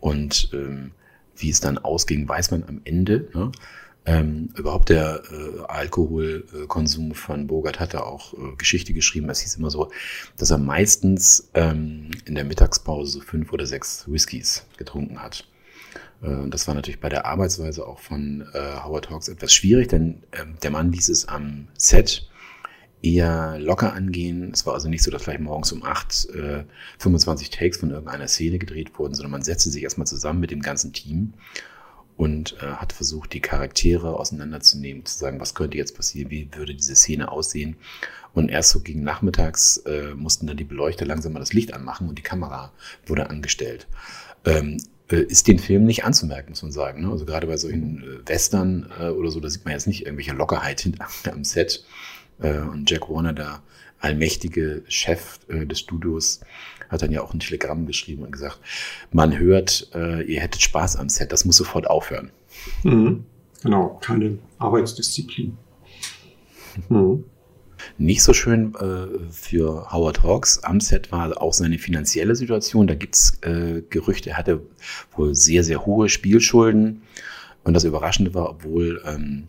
[0.00, 0.90] und ähm,
[1.36, 3.28] wie es dann ausging, weiß man am Ende.
[3.34, 3.52] Ne?
[4.06, 9.30] Ähm, überhaupt der äh, Alkoholkonsum von Bogart hat er auch äh, Geschichte geschrieben.
[9.30, 9.90] Es hieß immer so,
[10.36, 15.46] dass er meistens ähm, in der Mittagspause so fünf oder sechs Whiskys getrunken hat.
[16.22, 20.22] Äh, das war natürlich bei der Arbeitsweise auch von äh, Howard Hawks etwas schwierig, denn
[20.32, 22.28] ähm, der Mann ließ es am Set
[23.02, 24.50] eher locker angehen.
[24.52, 26.64] Es war also nicht so, dass vielleicht morgens um acht äh,
[26.98, 30.60] 25 Takes von irgendeiner Szene gedreht wurden, sondern man setzte sich erstmal zusammen mit dem
[30.60, 31.34] ganzen Team
[32.16, 36.74] und äh, hat versucht, die Charaktere auseinanderzunehmen, zu sagen, was könnte jetzt passieren, wie würde
[36.74, 37.76] diese Szene aussehen.
[38.32, 42.08] Und erst so gegen nachmittags äh, mussten dann die Beleuchter langsam mal das Licht anmachen
[42.08, 42.72] und die Kamera
[43.06, 43.86] wurde angestellt.
[44.44, 44.78] Ähm,
[45.10, 47.02] äh, ist den Film nicht anzumerken, muss man sagen.
[47.02, 47.10] Ne?
[47.10, 50.32] Also gerade bei solchen äh, Western äh, oder so, da sieht man jetzt nicht irgendwelche
[50.32, 51.84] Lockerheit hinter am Set.
[52.36, 53.62] Und Jack Warner, der
[54.00, 56.40] allmächtige Chef des Studios,
[56.88, 58.60] hat dann ja auch ein Telegramm geschrieben und gesagt,
[59.12, 62.30] man hört, äh, ihr hättet Spaß am Set, das muss sofort aufhören.
[62.82, 63.24] Mhm.
[63.62, 65.56] Genau, keine Arbeitsdisziplin.
[66.88, 67.24] Mhm.
[67.98, 72.86] Nicht so schön äh, für Howard Hawks am Set war auch seine finanzielle Situation.
[72.86, 74.62] Da gibt's äh, Gerüchte, er hatte
[75.16, 77.02] wohl sehr, sehr hohe Spielschulden.
[77.62, 79.48] Und das Überraschende war, obwohl ähm,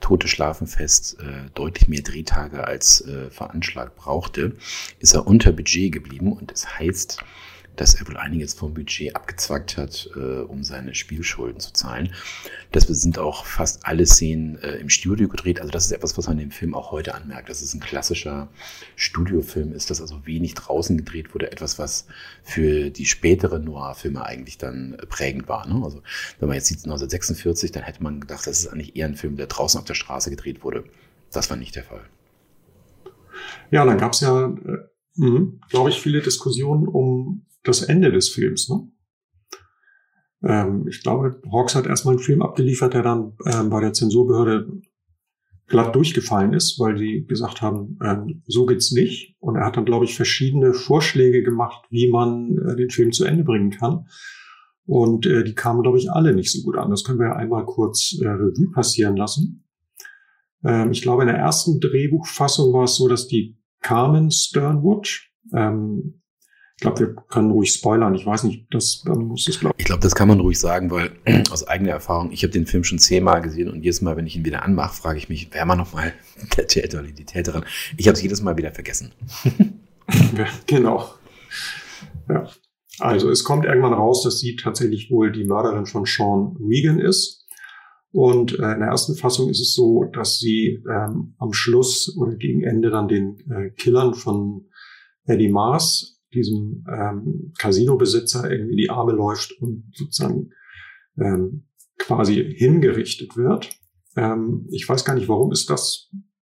[0.00, 4.56] Tote Schlafenfest äh, deutlich mehr Drehtage als äh, veranschlagt brauchte,
[4.98, 7.24] ist er unter Budget geblieben und es das heißt,
[7.76, 12.12] dass er wohl einiges vom Budget abgezwackt hat, äh, um seine Spielschulden zu zahlen.
[12.72, 15.60] Das sind auch fast alle Szenen äh, im Studio gedreht.
[15.60, 17.48] Also das ist etwas, was man dem Film auch heute anmerkt.
[17.48, 18.48] Das ist ein klassischer
[18.96, 21.50] Studiofilm ist, dass also wenig draußen gedreht wurde.
[21.50, 22.06] Etwas, was
[22.42, 25.66] für die späteren Noir-Filme eigentlich dann äh, prägend war.
[25.66, 25.82] Ne?
[25.84, 26.02] Also
[26.38, 29.36] wenn man jetzt sieht 1946, dann hätte man gedacht, das ist eigentlich eher ein Film,
[29.36, 30.84] der draußen auf der Straße gedreht wurde.
[31.32, 32.04] Das war nicht der Fall.
[33.70, 34.78] Ja, dann gab es ja, äh,
[35.16, 38.68] mhm, glaube ich, viele Diskussionen um das Ende des Films.
[38.68, 38.88] Ne?
[40.44, 44.68] Ähm, ich glaube, Hawks hat erstmal einen Film abgeliefert, der dann ähm, bei der Zensurbehörde
[45.66, 49.34] glatt durchgefallen ist, weil die gesagt haben, ähm, so geht's nicht.
[49.40, 53.24] Und er hat dann, glaube ich, verschiedene Vorschläge gemacht, wie man äh, den Film zu
[53.24, 54.06] Ende bringen kann.
[54.86, 56.90] Und äh, die kamen, glaube ich, alle nicht so gut an.
[56.90, 59.64] Das können wir einmal kurz äh, Revue passieren lassen.
[60.62, 65.22] Ähm, ich glaube, in der ersten Drehbuchfassung war es so, dass die Carmen Sternwood,
[65.54, 66.20] ähm,
[66.76, 68.14] ich glaube, wir können ruhig spoilern.
[68.14, 69.84] Ich weiß nicht, das muss es glaube ich.
[69.84, 71.12] glaube, das kann man ruhig sagen, weil
[71.52, 74.36] aus eigener Erfahrung, ich habe den Film schon zehnmal gesehen und jedes Mal, wenn ich
[74.36, 76.12] ihn wieder anmache, frage ich mich, wer war nochmal
[76.56, 77.64] der Täter oder die Täterin?
[77.96, 79.12] Ich habe es jedes Mal wieder vergessen.
[80.66, 81.14] genau.
[82.28, 82.48] Ja.
[82.98, 87.46] Also es kommt irgendwann raus, dass sie tatsächlich wohl die Mörderin von Sean Regan ist.
[88.12, 92.36] Und äh, in der ersten Fassung ist es so, dass sie ähm, am Schluss oder
[92.36, 94.68] gegen Ende dann den äh, Killern von
[95.26, 100.50] Eddie Mars diesem ähm, Casino-Besitzer irgendwie die Arme läuft und sozusagen
[101.18, 101.66] ähm,
[101.98, 103.70] quasi hingerichtet wird.
[104.16, 106.10] Ähm, ich weiß gar nicht, warum ist das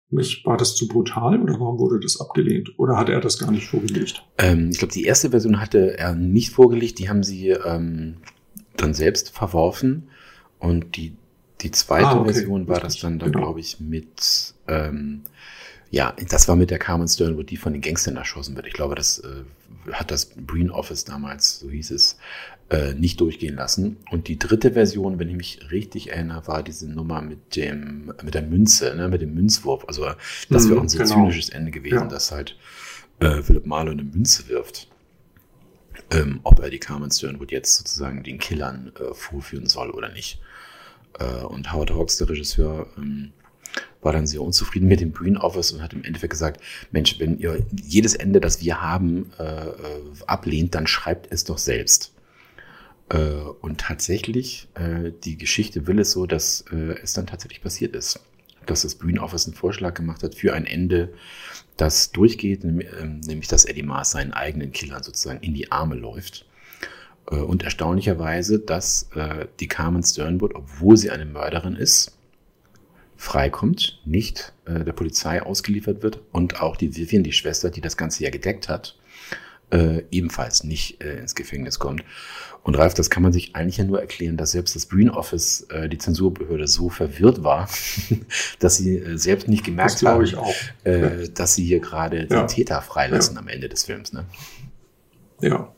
[0.08, 2.70] nicht, war das zu brutal oder warum wurde das abgelehnt?
[2.78, 4.24] Oder hat er das gar nicht vorgelegt?
[4.38, 8.18] Ähm, ich glaube, die erste Version hatte er nicht vorgelegt, die haben sie ähm,
[8.76, 10.08] dann selbst verworfen.
[10.58, 11.16] Und die,
[11.60, 12.32] die zweite ah, okay.
[12.32, 13.44] Version war das dann, dann genau.
[13.46, 15.24] glaube ich, mit ähm,
[15.90, 18.66] ja, das war mit der Carmen Sternwood, die von den Gangstern erschossen wird.
[18.66, 19.44] Ich glaube, das äh,
[19.92, 22.18] hat das Breen Office damals, so hieß es,
[22.70, 23.96] äh, nicht durchgehen lassen.
[24.10, 28.34] Und die dritte Version, wenn ich mich richtig erinnere, war diese Nummer mit dem, mit
[28.34, 29.84] der Münze, ne, mit dem Münzwurf.
[29.86, 30.06] Also
[30.50, 31.14] das wäre auch ein sehr genau.
[31.14, 32.06] zynisches Ende gewesen, ja.
[32.06, 32.56] dass halt
[33.20, 34.88] äh, Philipp Marlowe eine Münze wirft.
[36.10, 40.40] ähm, ob er die Carmen Sternwood jetzt sozusagen den Killern äh, vorführen soll oder nicht.
[41.18, 43.32] Äh, und Howard Hawks, der Regisseur, ähm,
[44.02, 46.60] war dann sehr unzufrieden mit dem Green Office und hat im Endeffekt gesagt,
[46.92, 49.70] Mensch, wenn ihr jedes Ende, das wir haben, äh,
[50.26, 52.12] ablehnt, dann schreibt es doch selbst.
[53.08, 53.18] Äh,
[53.60, 58.20] und tatsächlich, äh, die Geschichte will es so, dass äh, es dann tatsächlich passiert ist.
[58.66, 61.12] Dass das Green Office einen Vorschlag gemacht hat für ein Ende,
[61.76, 66.46] das durchgeht, ähm, nämlich dass Eddie Mars seinen eigenen Killern sozusagen in die Arme läuft.
[67.30, 72.15] Äh, und erstaunlicherweise, dass äh, die Carmen Sternwood, obwohl sie eine Mörderin ist,
[73.16, 77.96] freikommt, nicht äh, der Polizei ausgeliefert wird und auch die Vivian, die Schwester, die das
[77.96, 78.96] Ganze ja gedeckt hat,
[79.70, 82.04] äh, ebenfalls nicht äh, ins Gefängnis kommt.
[82.62, 85.62] Und Ralf, das kann man sich eigentlich ja nur erklären, dass selbst das Green Office,
[85.70, 87.68] äh, die Zensurbehörde, so verwirrt war,
[88.58, 90.26] dass sie äh, selbst nicht gemerkt das haben,
[90.84, 92.42] äh, dass sie hier gerade ja.
[92.42, 93.40] den Täter freilassen ja.
[93.40, 94.12] am Ende des Films.
[94.12, 94.24] Ne?
[95.40, 95.72] Ja.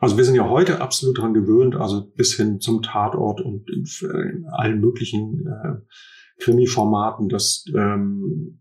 [0.00, 3.84] Also wir sind ja heute absolut daran gewöhnt, also bis hin zum Tatort und in,
[4.02, 5.80] in allen möglichen äh,
[6.38, 8.60] Krimi-Formaten, dass ähm,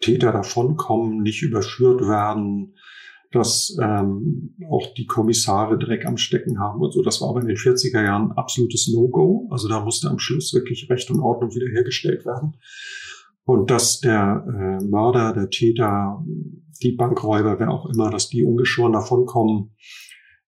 [0.00, 2.74] Täter davonkommen, nicht überschürt werden,
[3.32, 7.02] dass ähm, auch die Kommissare Dreck am Stecken haben und so.
[7.02, 9.48] Das war aber in den 40er Jahren absolutes No-Go.
[9.50, 12.56] Also da musste am Schluss wirklich Recht und Ordnung wiederhergestellt werden.
[13.44, 16.24] Und dass der äh, Mörder, der Täter,
[16.82, 19.74] die Bankräuber, wer auch immer, dass die ungeschoren davonkommen,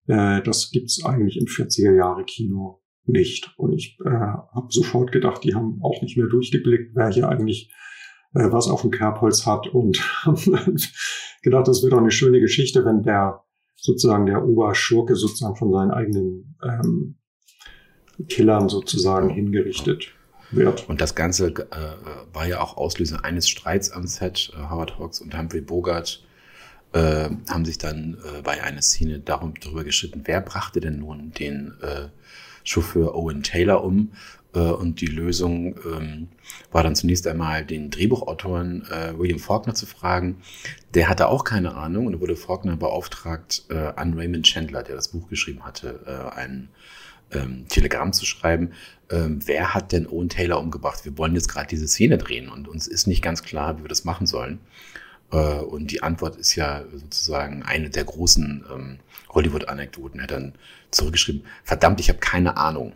[0.06, 3.52] äh, das gibt's eigentlich im 40er Jahre Kino nicht.
[3.56, 7.70] Und ich äh, habe sofort gedacht, die haben auch nicht mehr durchgeblickt, wer hier eigentlich
[8.34, 10.02] äh, was auf dem Kerbholz hat und
[11.42, 13.44] gedacht, das wird doch eine schöne Geschichte, wenn der
[13.76, 17.16] sozusagen der Oberschurke sozusagen von seinen eigenen ähm,
[18.28, 20.12] Killern sozusagen hingerichtet
[20.50, 20.88] wird.
[20.88, 24.52] Und das Ganze äh, war ja auch Auslöser eines Streits am Set.
[24.54, 26.24] Äh, Howard Hawks und Humphrey Bogart
[26.92, 31.32] äh, haben sich dann äh, bei einer Szene darum darüber geschritten, wer brachte denn nun
[31.32, 32.08] den äh,
[32.66, 34.12] Chauffeur Owen Taylor um.
[34.54, 36.28] Äh, und die Lösung ähm,
[36.72, 40.42] war dann zunächst einmal den Drehbuchautoren äh, William Faulkner zu fragen.
[40.94, 45.08] Der hatte auch keine Ahnung und wurde Faulkner beauftragt, äh, an Raymond Chandler, der das
[45.08, 46.68] Buch geschrieben hatte, äh, ein
[47.32, 48.72] ähm, Telegramm zu schreiben.
[49.10, 51.04] Ähm, wer hat denn Owen Taylor umgebracht?
[51.04, 53.88] Wir wollen jetzt gerade diese Szene drehen und uns ist nicht ganz klar, wie wir
[53.88, 54.58] das machen sollen.
[55.30, 58.98] Äh, und die Antwort ist ja sozusagen eine der großen ähm,
[59.30, 60.20] Hollywood-Anekdoten.
[60.20, 60.54] Er hat dann
[60.90, 62.92] zurückgeschrieben, verdammt, ich habe keine Ahnung.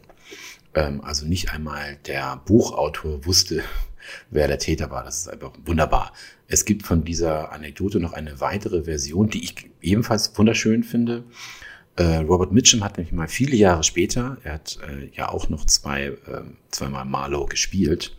[0.74, 3.62] Ähm, also nicht einmal der Buchautor wusste,
[4.30, 5.04] wer der Täter war.
[5.04, 6.12] Das ist einfach wunderbar.
[6.46, 11.24] Es gibt von dieser Anekdote noch eine weitere Version, die ich ebenfalls wunderschön finde.
[11.96, 15.66] Äh, Robert Mitchum hat nämlich mal viele Jahre später, er hat äh, ja auch noch
[15.66, 18.16] zwei, äh, zweimal Marlowe gespielt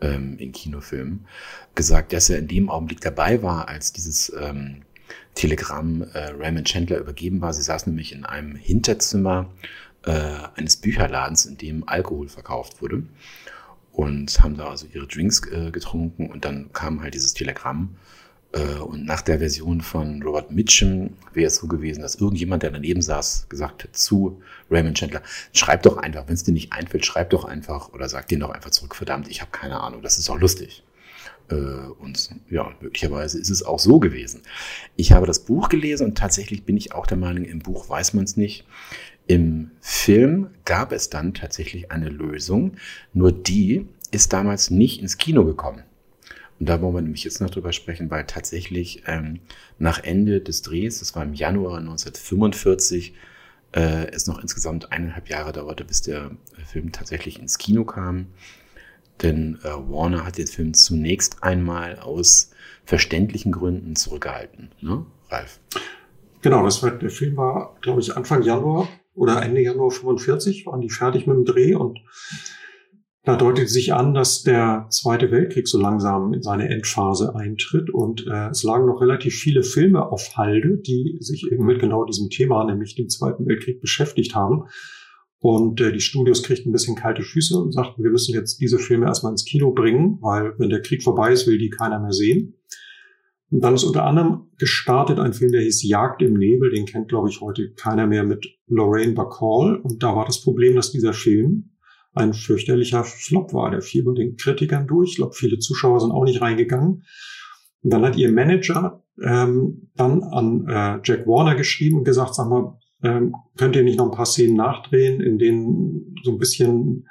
[0.00, 1.26] ähm, in Kinofilmen,
[1.74, 4.82] gesagt, dass er in dem Augenblick dabei war, als dieses ähm,
[5.34, 7.52] Telegramm äh, Raymond Chandler übergeben war.
[7.52, 9.50] Sie saß nämlich in einem Hinterzimmer
[10.04, 10.12] äh,
[10.56, 13.04] eines Bücherladens, in dem Alkohol verkauft wurde
[13.92, 17.96] und haben da also ihre Drinks äh, getrunken und dann kam halt dieses Telegramm
[18.52, 23.00] und nach der Version von Robert Mitchum wäre es so gewesen, dass irgendjemand, der daneben
[23.00, 27.30] saß, gesagt hat zu Raymond Chandler, schreib doch einfach, wenn es dir nicht einfällt, schreib
[27.30, 30.28] doch einfach oder sag dir doch einfach zurück, verdammt, ich habe keine Ahnung, das ist
[30.30, 30.82] auch lustig.
[31.50, 34.42] Äh, und ja, möglicherweise ist es auch so gewesen.
[34.96, 38.14] Ich habe das Buch gelesen und tatsächlich bin ich auch der Meinung, im Buch weiß
[38.14, 38.64] man es nicht.
[39.26, 42.72] Im Film gab es dann tatsächlich eine Lösung,
[43.12, 45.84] nur die ist damals nicht ins Kino gekommen.
[46.60, 49.40] Und da wollen wir nämlich jetzt noch drüber sprechen, weil tatsächlich ähm,
[49.78, 53.14] nach Ende des Drehs, das war im Januar 1945,
[53.72, 56.32] äh, es noch insgesamt eineinhalb Jahre dauerte, bis der
[56.66, 58.26] Film tatsächlich ins Kino kam.
[59.22, 62.50] Denn äh, Warner hat den Film zunächst einmal aus
[62.84, 64.70] verständlichen Gründen zurückgehalten.
[64.82, 65.60] Ne, Ralf?
[66.42, 70.82] Genau, das war, der Film war, glaube ich, Anfang Januar oder Ende Januar 45 waren
[70.82, 72.00] die fertig mit dem Dreh und
[73.22, 78.26] da deutet sich an, dass der Zweite Weltkrieg so langsam in seine Endphase eintritt und
[78.26, 82.30] äh, es lagen noch relativ viele Filme auf Halde, die sich eben mit genau diesem
[82.30, 84.64] Thema, nämlich dem Zweiten Weltkrieg, beschäftigt haben.
[85.38, 88.78] Und äh, die Studios kriegten ein bisschen kalte Füße und sagten, wir müssen jetzt diese
[88.78, 92.12] Filme erstmal ins Kino bringen, weil wenn der Krieg vorbei ist, will die keiner mehr
[92.12, 92.54] sehen.
[93.50, 96.70] Und dann ist unter anderem gestartet ein Film, der hieß Jagd im Nebel.
[96.70, 99.76] Den kennt, glaube ich, heute keiner mehr mit Lorraine Bacall.
[99.76, 101.69] Und da war das Problem, dass dieser Film
[102.12, 103.70] ein fürchterlicher Flop war.
[103.70, 105.10] Der fiel bei den Kritikern durch.
[105.10, 107.04] Ich glaube, viele Zuschauer sind auch nicht reingegangen.
[107.82, 112.48] Und dann hat ihr Manager ähm, dann an äh, Jack Warner geschrieben und gesagt, sag
[112.48, 117.06] mal, ähm, könnt ihr nicht noch ein paar Szenen nachdrehen, in denen so ein bisschen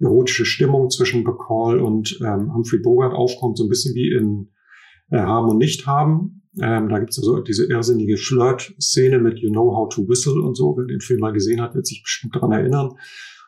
[0.00, 4.50] erotische Stimmung zwischen Bacall und ähm, Humphrey Bogart aufkommt, so ein bisschen wie in
[5.10, 6.42] äh, Haben und Nicht haben.
[6.60, 10.56] Ähm, da gibt es also diese irrsinnige Flirt-Szene mit You Know How to Whistle und
[10.56, 10.76] so.
[10.76, 12.92] Wer den Film mal gesehen hat, wird sich bestimmt daran erinnern.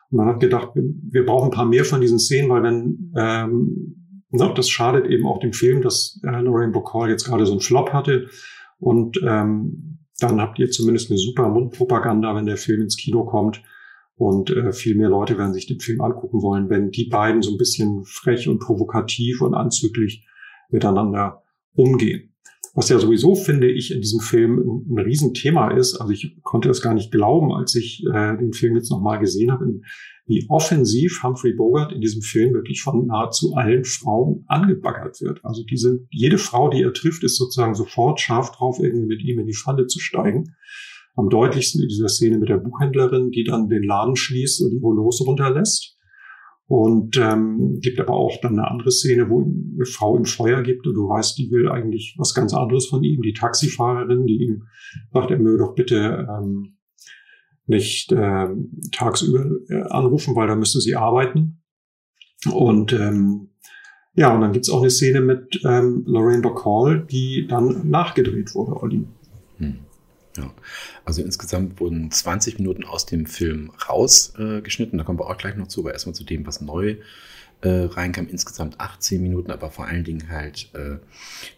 [0.09, 3.93] Und man hat gedacht, wir, brauchen ein paar mehr von diesen Szenen, weil wenn ähm,
[4.31, 7.93] das schadet eben auch dem Film, dass äh, Lorraine Bacall jetzt gerade so einen Flop
[7.93, 8.27] hatte.
[8.79, 13.61] Und ähm, dann habt ihr zumindest eine super Mundpropaganda, wenn der Film ins Kino kommt.
[14.15, 17.51] Und äh, viel mehr Leute werden sich den Film angucken wollen, wenn die beiden so
[17.51, 20.25] ein bisschen frech und provokativ und anzüglich
[20.69, 21.43] miteinander
[21.73, 22.33] umgehen.
[22.77, 25.99] Was ja sowieso, finde ich, in diesem Film ein, ein Riesenthema ist.
[25.99, 29.51] Also ich konnte es gar nicht glauben, als ich äh, den Film jetzt nochmal gesehen
[29.51, 29.81] habe,
[30.27, 35.43] wie offensiv Humphrey Bogart in diesem Film wirklich von nahezu allen Frauen angebaggert wird.
[35.43, 39.39] Also diese, jede Frau, die er trifft, ist sozusagen sofort scharf drauf, irgendwie mit ihm
[39.39, 40.55] in die Falle zu steigen.
[41.15, 44.77] Am deutlichsten in dieser Szene mit der Buchhändlerin, die dann den Laden schließt und die
[44.77, 45.96] Rollos runterlässt.
[46.67, 50.85] Und ähm, gibt aber auch dann eine andere Szene, wo eine Frau im Feuer gibt
[50.85, 53.21] und du weißt, die will eigentlich was ganz anderes von ihm.
[53.21, 54.63] Die Taxifahrerin, die ihm
[55.13, 56.77] sagt, er möge doch bitte ähm,
[57.67, 58.47] nicht äh,
[58.91, 61.61] tagsüber äh, anrufen, weil da müsste sie arbeiten.
[62.51, 63.49] Und ähm,
[64.13, 68.81] ja, und dann gibt's auch eine Szene mit ähm, Lorraine Bacall, die dann nachgedreht wurde,
[68.81, 69.05] Olli.
[69.57, 69.79] Hm.
[70.35, 70.51] Ja.
[71.07, 74.99] Also insgesamt wurden 20 Minuten aus dem Film rausgeschnitten.
[74.99, 76.97] Äh, da kommen wir auch gleich noch zu, aber erstmal zu dem, was neu
[77.61, 78.27] äh, reinkam.
[78.27, 80.97] Insgesamt 18 Minuten, aber vor allen Dingen halt äh,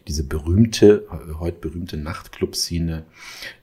[0.06, 1.04] diese berühmte,
[1.40, 3.04] heute berühmte Nachtclub-Szene,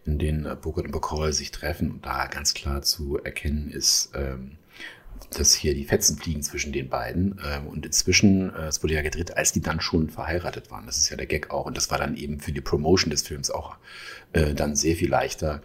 [0.06, 4.58] in denen Bogart und Bacall sich treffen und da ganz klar zu erkennen ist, ähm,
[5.32, 7.39] dass hier die Fetzen fliegen zwischen den beiden.
[7.45, 10.86] Ähm, und inzwischen, äh, es wurde ja gedreht, als die dann schon verheiratet waren.
[10.86, 11.65] Das ist ja der Gag auch.
[11.65, 13.75] Und das war dann eben für die Promotion des Films auch
[14.34, 15.62] äh, dann sehr viel leichter.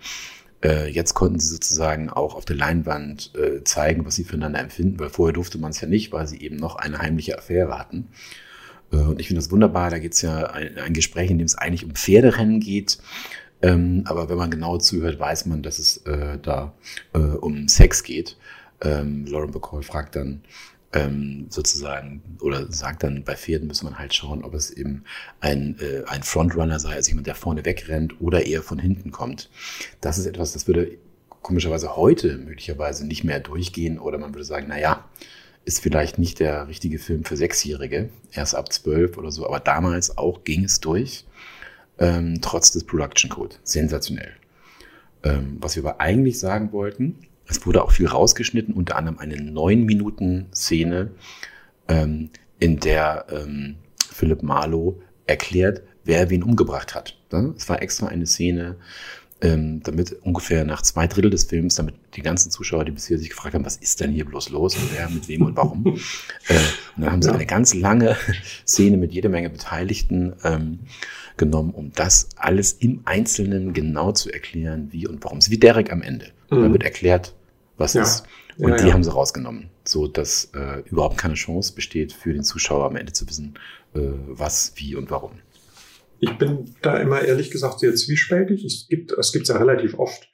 [0.62, 3.32] Äh, jetzt konnten sie sozusagen auch auf der Leinwand
[3.64, 6.56] zeigen, was sie füreinander empfinden, weil vorher durfte man es ja nicht, weil sie eben
[6.56, 8.08] noch eine heimliche Affäre hatten.
[8.90, 9.90] Und ich finde das wunderbar.
[9.90, 12.98] Da gibt es ja ein, ein, Gespräch, in dem es eigentlich um Pferderennen geht.
[13.62, 16.04] Ähm, aber wenn man genau zuhört, weiß man, dass es
[16.42, 16.74] da
[17.12, 18.36] um Sex geht
[18.82, 20.42] ähm, Lauren Bacall fragt dann
[20.92, 25.04] ähm, sozusagen oder sagt dann, bei Pferden muss man halt schauen, ob es eben
[25.40, 29.50] ein, äh, ein Frontrunner sei, also jemand, der vorne wegrennt oder eher von hinten kommt.
[30.00, 30.98] Das ist etwas, das würde
[31.42, 35.08] komischerweise heute möglicherweise nicht mehr durchgehen oder man würde sagen, na ja,
[35.64, 40.18] ist vielleicht nicht der richtige Film für Sechsjährige, erst ab zwölf oder so, aber damals
[40.18, 41.24] auch ging es durch,
[41.98, 43.56] ähm, trotz des Production Code.
[43.62, 44.32] Sensationell.
[45.22, 49.36] Ähm, was wir aber eigentlich sagen wollten, es wurde auch viel rausgeschnitten, unter anderem eine
[49.36, 51.10] neun Minuten Szene,
[51.88, 53.76] ähm, in der ähm,
[54.10, 57.18] Philipp Marlow erklärt, wer wen umgebracht hat.
[57.56, 58.76] Es war extra eine Szene,
[59.40, 63.30] ähm, damit ungefähr nach zwei Drittel des Films, damit die ganzen Zuschauer, die bisher sich
[63.30, 65.86] gefragt haben, was ist denn hier bloß los und wer mit wem und warum.
[66.48, 66.54] äh,
[66.96, 68.16] und dann haben sie eine ganz lange
[68.66, 70.80] Szene mit jeder Menge Beteiligten ähm,
[71.36, 75.38] genommen, um das alles im Einzelnen genau zu erklären, wie und warum.
[75.38, 76.26] Es ist wie Derek am Ende.
[76.50, 76.62] Mhm.
[76.62, 77.34] Da wird erklärt,
[77.76, 78.02] was ja.
[78.02, 78.24] ist.
[78.58, 78.92] Und ja, die ja.
[78.92, 83.12] haben sie rausgenommen, so dass äh, überhaupt keine Chance besteht für den Zuschauer am Ende
[83.12, 83.54] zu wissen,
[83.94, 85.32] äh, was, wie und warum.
[86.20, 88.64] Ich bin da immer ehrlich gesagt sehr zwiespältig.
[88.64, 90.28] Es gibt es gibt's ja relativ oft,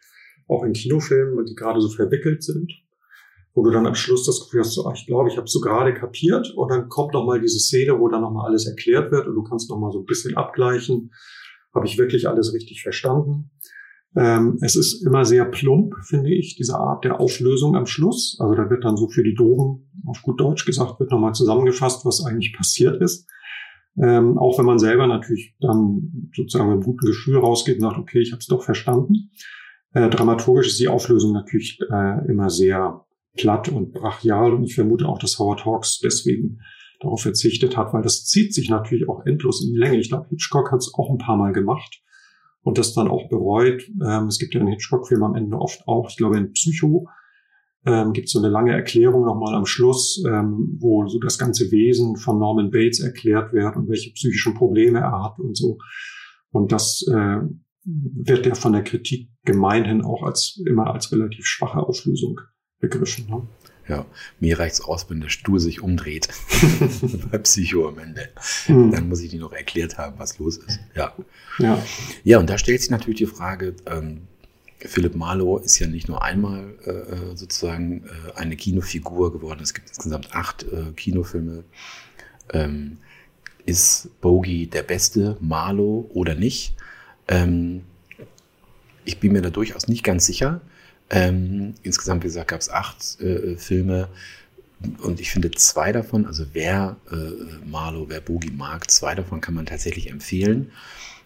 [0.47, 2.73] auch in Kinofilmen, die gerade so verwickelt sind,
[3.59, 5.61] wo du dann am Schluss das Gefühl hast, so, ach, ich glaube, ich habe so
[5.61, 9.11] gerade kapiert und dann kommt noch mal diese Szene, wo dann noch mal alles erklärt
[9.11, 11.11] wird und du kannst noch mal so ein bisschen abgleichen,
[11.75, 13.51] habe ich wirklich alles richtig verstanden.
[14.17, 18.37] Ähm, es ist immer sehr plump, finde ich, diese Art der Auflösung am Schluss.
[18.39, 22.07] Also da wird dann so für die Doofen, auf gut Deutsch gesagt, wird nochmal zusammengefasst,
[22.07, 23.29] was eigentlich passiert ist.
[24.01, 27.99] Ähm, auch wenn man selber natürlich dann sozusagen mit einem guten Gefühl rausgeht und sagt,
[27.99, 29.33] okay, ich habe es doch verstanden.
[29.95, 33.05] Äh, dramaturgisch ist die Auflösung natürlich äh, immer sehr
[33.39, 36.61] platt und brachial und ich vermute auch, dass Howard Hawks deswegen
[37.01, 39.99] darauf verzichtet hat, weil das zieht sich natürlich auch endlos in die Länge.
[39.99, 42.03] Ich glaube, Hitchcock hat es auch ein paar Mal gemacht
[42.63, 43.83] und das dann auch bereut.
[44.05, 47.07] Ähm, es gibt ja einen Hitchcock-Film am Ende oft auch, ich glaube in Psycho,
[47.87, 51.71] ähm, gibt es so eine lange Erklärung nochmal am Schluss, ähm, wo so das ganze
[51.71, 55.79] Wesen von Norman Bates erklärt wird und welche psychischen Probleme er hat und so.
[56.51, 57.39] Und das äh,
[57.85, 62.41] wird ja von der Kritik gemeinhin auch als immer als relativ schwache Auflösung
[62.81, 63.27] begriffen.
[63.29, 63.47] Ne?
[63.89, 64.05] Ja,
[64.39, 66.29] mir reicht's aus, wenn der Stuhl sich umdreht.
[67.31, 68.29] Bei Psycho am Ende.
[68.69, 68.93] Mhm.
[68.93, 70.79] Dann muss ich dir noch erklärt haben, was los ist.
[70.95, 71.15] Ja.
[71.59, 71.83] Ja,
[72.23, 74.29] ja und da stellt sich natürlich die Frage, ähm,
[74.81, 79.61] Philipp Marlowe ist ja nicht nur einmal äh, äh, sozusagen äh, eine Kinofigur geworden.
[79.63, 81.65] Es gibt insgesamt acht äh, Kinofilme.
[82.53, 82.99] Ähm,
[83.67, 86.75] ist Bogey der beste Marlowe oder nicht?
[87.27, 87.83] Ähm,
[89.05, 90.61] ich bin mir da durchaus nicht ganz sicher.
[91.11, 94.09] Ähm, insgesamt, wie gesagt, gab es acht äh, Filme.
[95.03, 99.55] Und ich finde zwei davon, also wer äh, Marlow, wer Boogie mag, zwei davon kann
[99.55, 100.71] man tatsächlich empfehlen.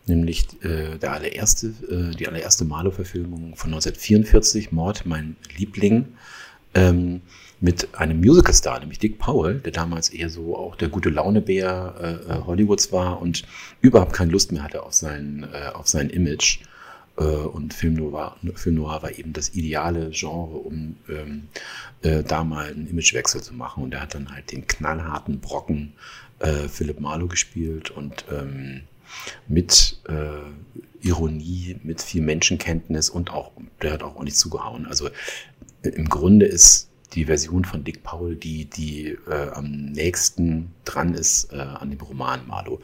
[0.06, 6.06] nämlich äh, der allererste, äh, die allererste Marlow-Verfilmung von 1944, Mord, mein Liebling,
[6.74, 7.20] ähm,
[7.60, 11.94] mit einem Musicalstar, nämlich Dick Powell, der damals eher so auch der gute Launebär
[12.26, 13.44] äh, äh Hollywoods war und
[13.80, 16.58] überhaupt keine Lust mehr hatte auf sein, äh, auf sein Image.
[17.16, 21.48] Äh, und Film Noir, Film Noir war eben das ideale Genre, um ähm,
[22.02, 23.82] äh, da mal einen Imagewechsel zu machen.
[23.82, 25.92] Und er hat dann halt den knallharten Brocken
[26.38, 28.82] äh, Philip Marlowe gespielt und ähm,
[29.48, 33.52] mit äh, Ironie, mit viel Menschenkenntnis und auch,
[33.82, 34.86] der hat auch ordentlich zugehauen.
[34.86, 35.10] Also
[35.82, 41.52] im Grunde ist die Version von Dick Powell, die, die äh, am nächsten dran ist
[41.52, 42.80] äh, an dem Roman Marlow.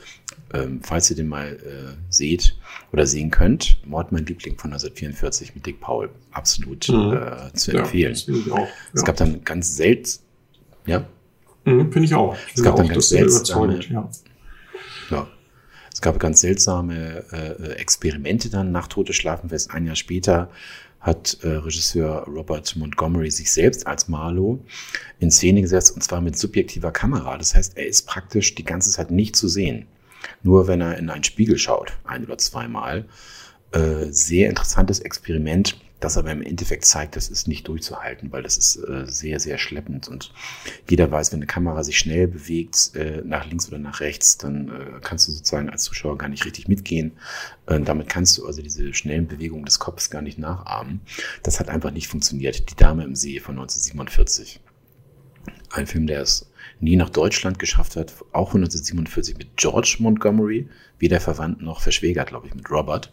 [0.53, 2.57] Ähm, falls ihr den mal äh, seht
[2.93, 7.13] oder sehen könnt, Mord mein Liebling von 1944 mit Dick Powell, absolut mhm.
[7.13, 8.17] Äh, zu empfehlen.
[8.27, 8.69] Ja, auch, ja.
[8.93, 10.21] Es gab dann ganz selten,
[10.87, 11.07] ja?
[11.65, 12.37] Mhm, Finde ich auch.
[12.55, 14.09] Es gab dann ganz seltsame, ja.
[15.11, 15.29] ja.
[15.93, 20.49] Es gab ganz seltsame äh, Experimente dann nach Tote Schlafenfest ein Jahr später
[21.01, 24.59] hat äh, Regisseur Robert Montgomery sich selbst als Marlow
[25.21, 27.39] in Szene gesetzt und zwar mit subjektiver Kamera.
[27.39, 29.87] Das heißt, er ist praktisch die ganze Zeit nicht zu sehen.
[30.43, 33.05] Nur wenn er in einen Spiegel schaut, ein oder zweimal.
[33.73, 38.57] Äh, sehr interessantes Experiment das aber im Endeffekt zeigt, das ist nicht durchzuhalten, weil das
[38.57, 40.09] ist äh, sehr, sehr schleppend.
[40.09, 40.33] Und
[40.89, 44.69] jeder weiß, wenn eine Kamera sich schnell bewegt, äh, nach links oder nach rechts, dann
[44.69, 47.13] äh, kannst du sozusagen als Zuschauer gar nicht richtig mitgehen.
[47.67, 51.01] Äh, damit kannst du also diese schnellen Bewegungen des Kopfes gar nicht nachahmen.
[51.43, 52.71] Das hat einfach nicht funktioniert.
[52.71, 54.61] Die Dame im See von 1947.
[55.71, 60.69] Ein Film, der es nie nach Deutschland geschafft hat, auch 1947 mit George Montgomery,
[60.99, 63.11] weder verwandt noch verschwägert, glaube ich, mit Robert.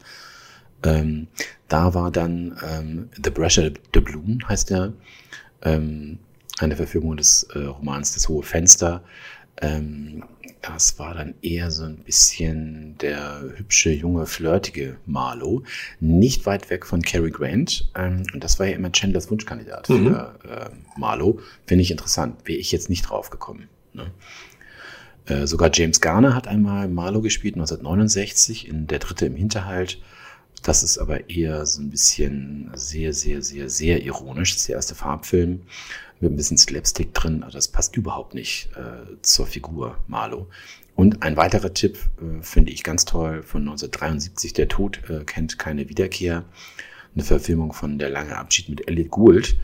[0.85, 1.27] Ähm,
[1.67, 4.93] da war dann ähm, The Pressure the Bloom, heißt der,
[5.63, 6.19] ähm,
[6.59, 9.03] eine Verfilmung des äh, Romans Das hohe Fenster.
[9.61, 10.23] Ähm,
[10.61, 15.63] das war dann eher so ein bisschen der hübsche, junge, flirtige Marlow.
[15.99, 17.89] Nicht weit weg von Cary Grant.
[17.95, 20.07] Ähm, und das war ja immer Chandlers Wunschkandidat mhm.
[20.07, 21.39] für äh, Marlow.
[21.67, 22.37] Finde ich interessant.
[22.45, 23.69] Wäre ich jetzt nicht drauf gekommen.
[23.93, 24.11] Ne?
[25.25, 29.99] Äh, sogar James Garner hat einmal Marlow gespielt, 1969, in Der Dritte im Hinterhalt.
[30.63, 34.51] Das ist aber eher so ein bisschen sehr, sehr, sehr, sehr ironisch.
[34.53, 35.61] Das ist der erste Farbfilm
[36.19, 37.43] mit ein bisschen Slapstick drin.
[37.43, 40.47] Also das passt überhaupt nicht äh, zur Figur Marlow.
[40.95, 44.53] Und ein weiterer Tipp äh, finde ich ganz toll von 1973.
[44.53, 46.45] Der Tod äh, kennt keine Wiederkehr.
[47.13, 49.55] Eine Verfilmung von Der lange Abschied mit Elliot Gould.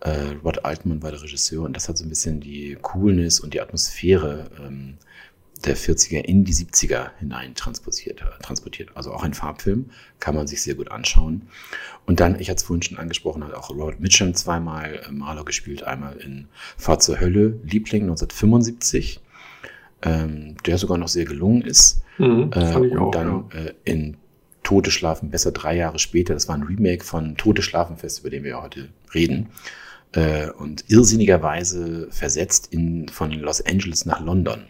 [0.00, 3.52] Äh, Rod Altman war der Regisseur und das hat so ein bisschen die Coolness und
[3.52, 4.96] die Atmosphäre ähm,
[5.64, 8.90] der 40er in die 70er hinein transportiert, transportiert.
[8.94, 11.42] Also auch ein Farbfilm, kann man sich sehr gut anschauen.
[12.06, 15.44] Und dann, ich hatte es vorhin schon angesprochen, hat auch Robert Mitchum zweimal äh, Maler
[15.44, 19.20] gespielt, einmal in Fahrt zur Hölle, Liebling 1975,
[20.02, 22.02] ähm, der sogar noch sehr gelungen ist.
[22.18, 23.60] Mhm, äh, und auch, dann ja.
[23.60, 24.16] äh, in
[24.62, 28.44] Tote Schlafen, besser drei Jahre später, das war ein Remake von Tote Schlafenfest, über den
[28.44, 29.48] wir heute reden.
[30.12, 34.64] Äh, und irrsinnigerweise versetzt in, von Los Angeles nach London.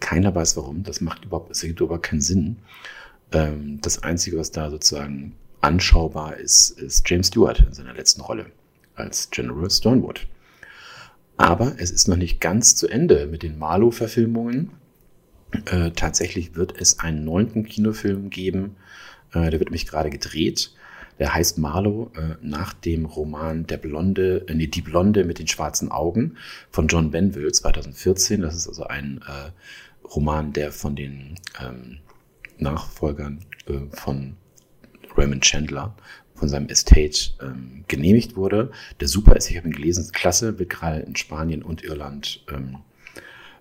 [0.00, 0.82] Keiner weiß warum.
[0.82, 2.56] Das macht überhaupt, es ergibt überhaupt keinen Sinn.
[3.32, 8.46] Ähm, das Einzige, was da sozusagen anschaubar ist, ist James Stewart in seiner letzten Rolle
[8.94, 10.26] als General Stonewood.
[11.36, 14.72] Aber es ist noch nicht ganz zu Ende mit den Marlow-Verfilmungen.
[15.66, 18.76] Äh, tatsächlich wird es einen neunten Kinofilm geben.
[19.32, 20.72] Äh, der wird mich gerade gedreht.
[21.20, 25.46] Der heißt Marlow äh, nach dem Roman Der Blonde, äh, nee, Die Blonde mit den
[25.46, 26.36] schwarzen Augen
[26.70, 28.40] von John Benville 2014.
[28.40, 29.50] Das ist also ein äh,
[30.08, 31.98] Roman, der von den ähm,
[32.58, 34.36] Nachfolgern äh, von
[35.14, 35.94] Raymond Chandler
[36.34, 38.70] von seinem Estate ähm, genehmigt wurde.
[38.98, 42.78] Der super ist, ich habe ihn gelesen, klasse, wird gerade in Spanien und Irland ähm,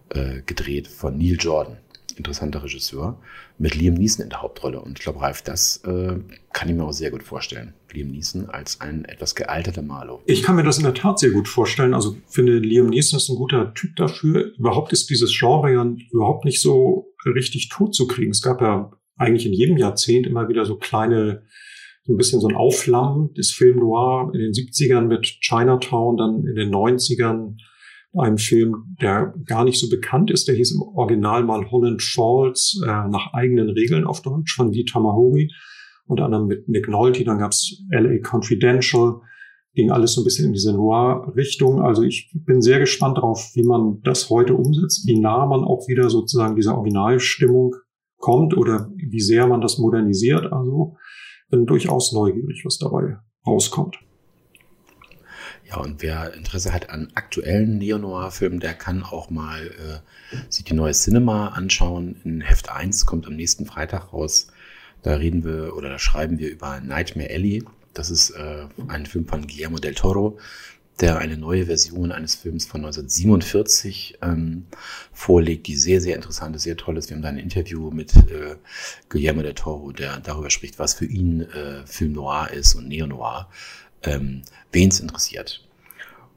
[0.09, 1.77] äh, gedreht von Neil Jordan
[2.11, 3.19] interessanter Regisseur,
[3.57, 4.81] mit Liam Neeson in der Hauptrolle.
[4.81, 6.15] Und ich glaube, Ralf, das äh,
[6.53, 7.73] kann ich mir auch sehr gut vorstellen.
[7.91, 10.21] Liam Neeson als ein etwas gealterter Marlow.
[10.25, 11.93] Ich kann mir das in der Tat sehr gut vorstellen.
[11.93, 14.53] Also finde, Liam Neeson ist ein guter Typ dafür.
[14.57, 18.31] Überhaupt ist dieses Genre ja überhaupt nicht so richtig tot zu kriegen.
[18.31, 21.43] Es gab ja eigentlich in jedem Jahrzehnt immer wieder so kleine
[22.09, 26.43] so ein bisschen so ein Aufflammen des Film Noir in den 70ern mit Chinatown, dann
[26.43, 27.57] in den 90ern
[28.17, 30.47] ein Film, der gar nicht so bekannt ist.
[30.47, 34.85] Der hieß im Original mal Holland Falls, äh, nach eigenen Regeln auf Deutsch von Lee
[34.85, 35.51] Tamahori.
[36.07, 37.23] Unter anderem mit Nick Nolte.
[37.23, 39.21] Dann gab's LA Confidential.
[39.75, 41.81] Ging alles so ein bisschen in diese Noir-Richtung.
[41.81, 45.87] Also ich bin sehr gespannt darauf, wie man das heute umsetzt, wie nah man auch
[45.87, 47.75] wieder sozusagen dieser Originalstimmung
[48.17, 50.51] kommt oder wie sehr man das modernisiert.
[50.51, 50.97] Also
[51.51, 53.99] bin durchaus neugierig, was dabei rauskommt.
[55.69, 60.73] Ja, und wer Interesse hat an aktuellen Neo-Noir-Filmen, der kann auch mal äh, sich die
[60.73, 62.19] neue Cinema anschauen.
[62.23, 64.47] In Heft 1 kommt am nächsten Freitag raus.
[65.03, 67.63] Da reden wir oder da schreiben wir über Nightmare Alley.
[67.93, 70.39] Das ist äh, ein Film von Guillermo del Toro,
[71.01, 74.65] der eine neue Version eines Films von 1947 ähm,
[75.13, 77.09] vorlegt, die sehr, sehr interessant ist, sehr toll ist.
[77.09, 78.55] Wir haben da ein Interview mit äh,
[79.07, 83.49] Guillermo del Toro, der darüber spricht, was für ihn äh, Film Noir ist und Neo-Noir.
[84.03, 85.67] Ähm, Wen es interessiert.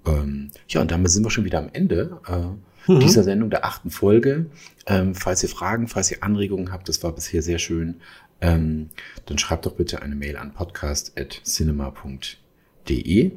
[0.06, 3.00] Ähm, ja, und damit sind wir schon wieder am Ende äh, mhm.
[3.00, 4.46] dieser Sendung, der achten Folge.
[4.86, 7.96] Ähm, falls ihr Fragen, falls ihr Anregungen habt, das war bisher sehr schön,
[8.40, 8.90] ähm,
[9.26, 13.32] dann schreibt doch bitte eine Mail an podcast.cinema.de.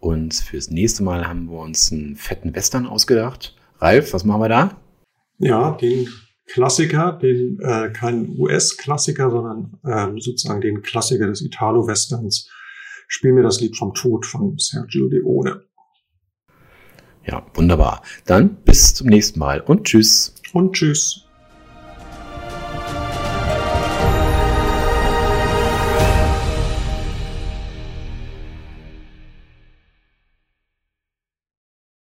[0.00, 3.56] Und fürs nächste Mal haben wir uns einen fetten Western ausgedacht.
[3.78, 4.80] Ralf, was machen wir da?
[5.38, 6.08] Ja, den
[6.46, 12.48] Klassiker, den äh, kein US-Klassiker, sondern ähm, sozusagen den Klassiker des Italo-Westerns.
[13.08, 15.64] Spiel mir das Lied vom Tod von Sergio Leone.
[17.26, 18.02] Ja, wunderbar.
[18.26, 20.34] Dann bis zum nächsten Mal und tschüss.
[20.52, 21.27] Und tschüss.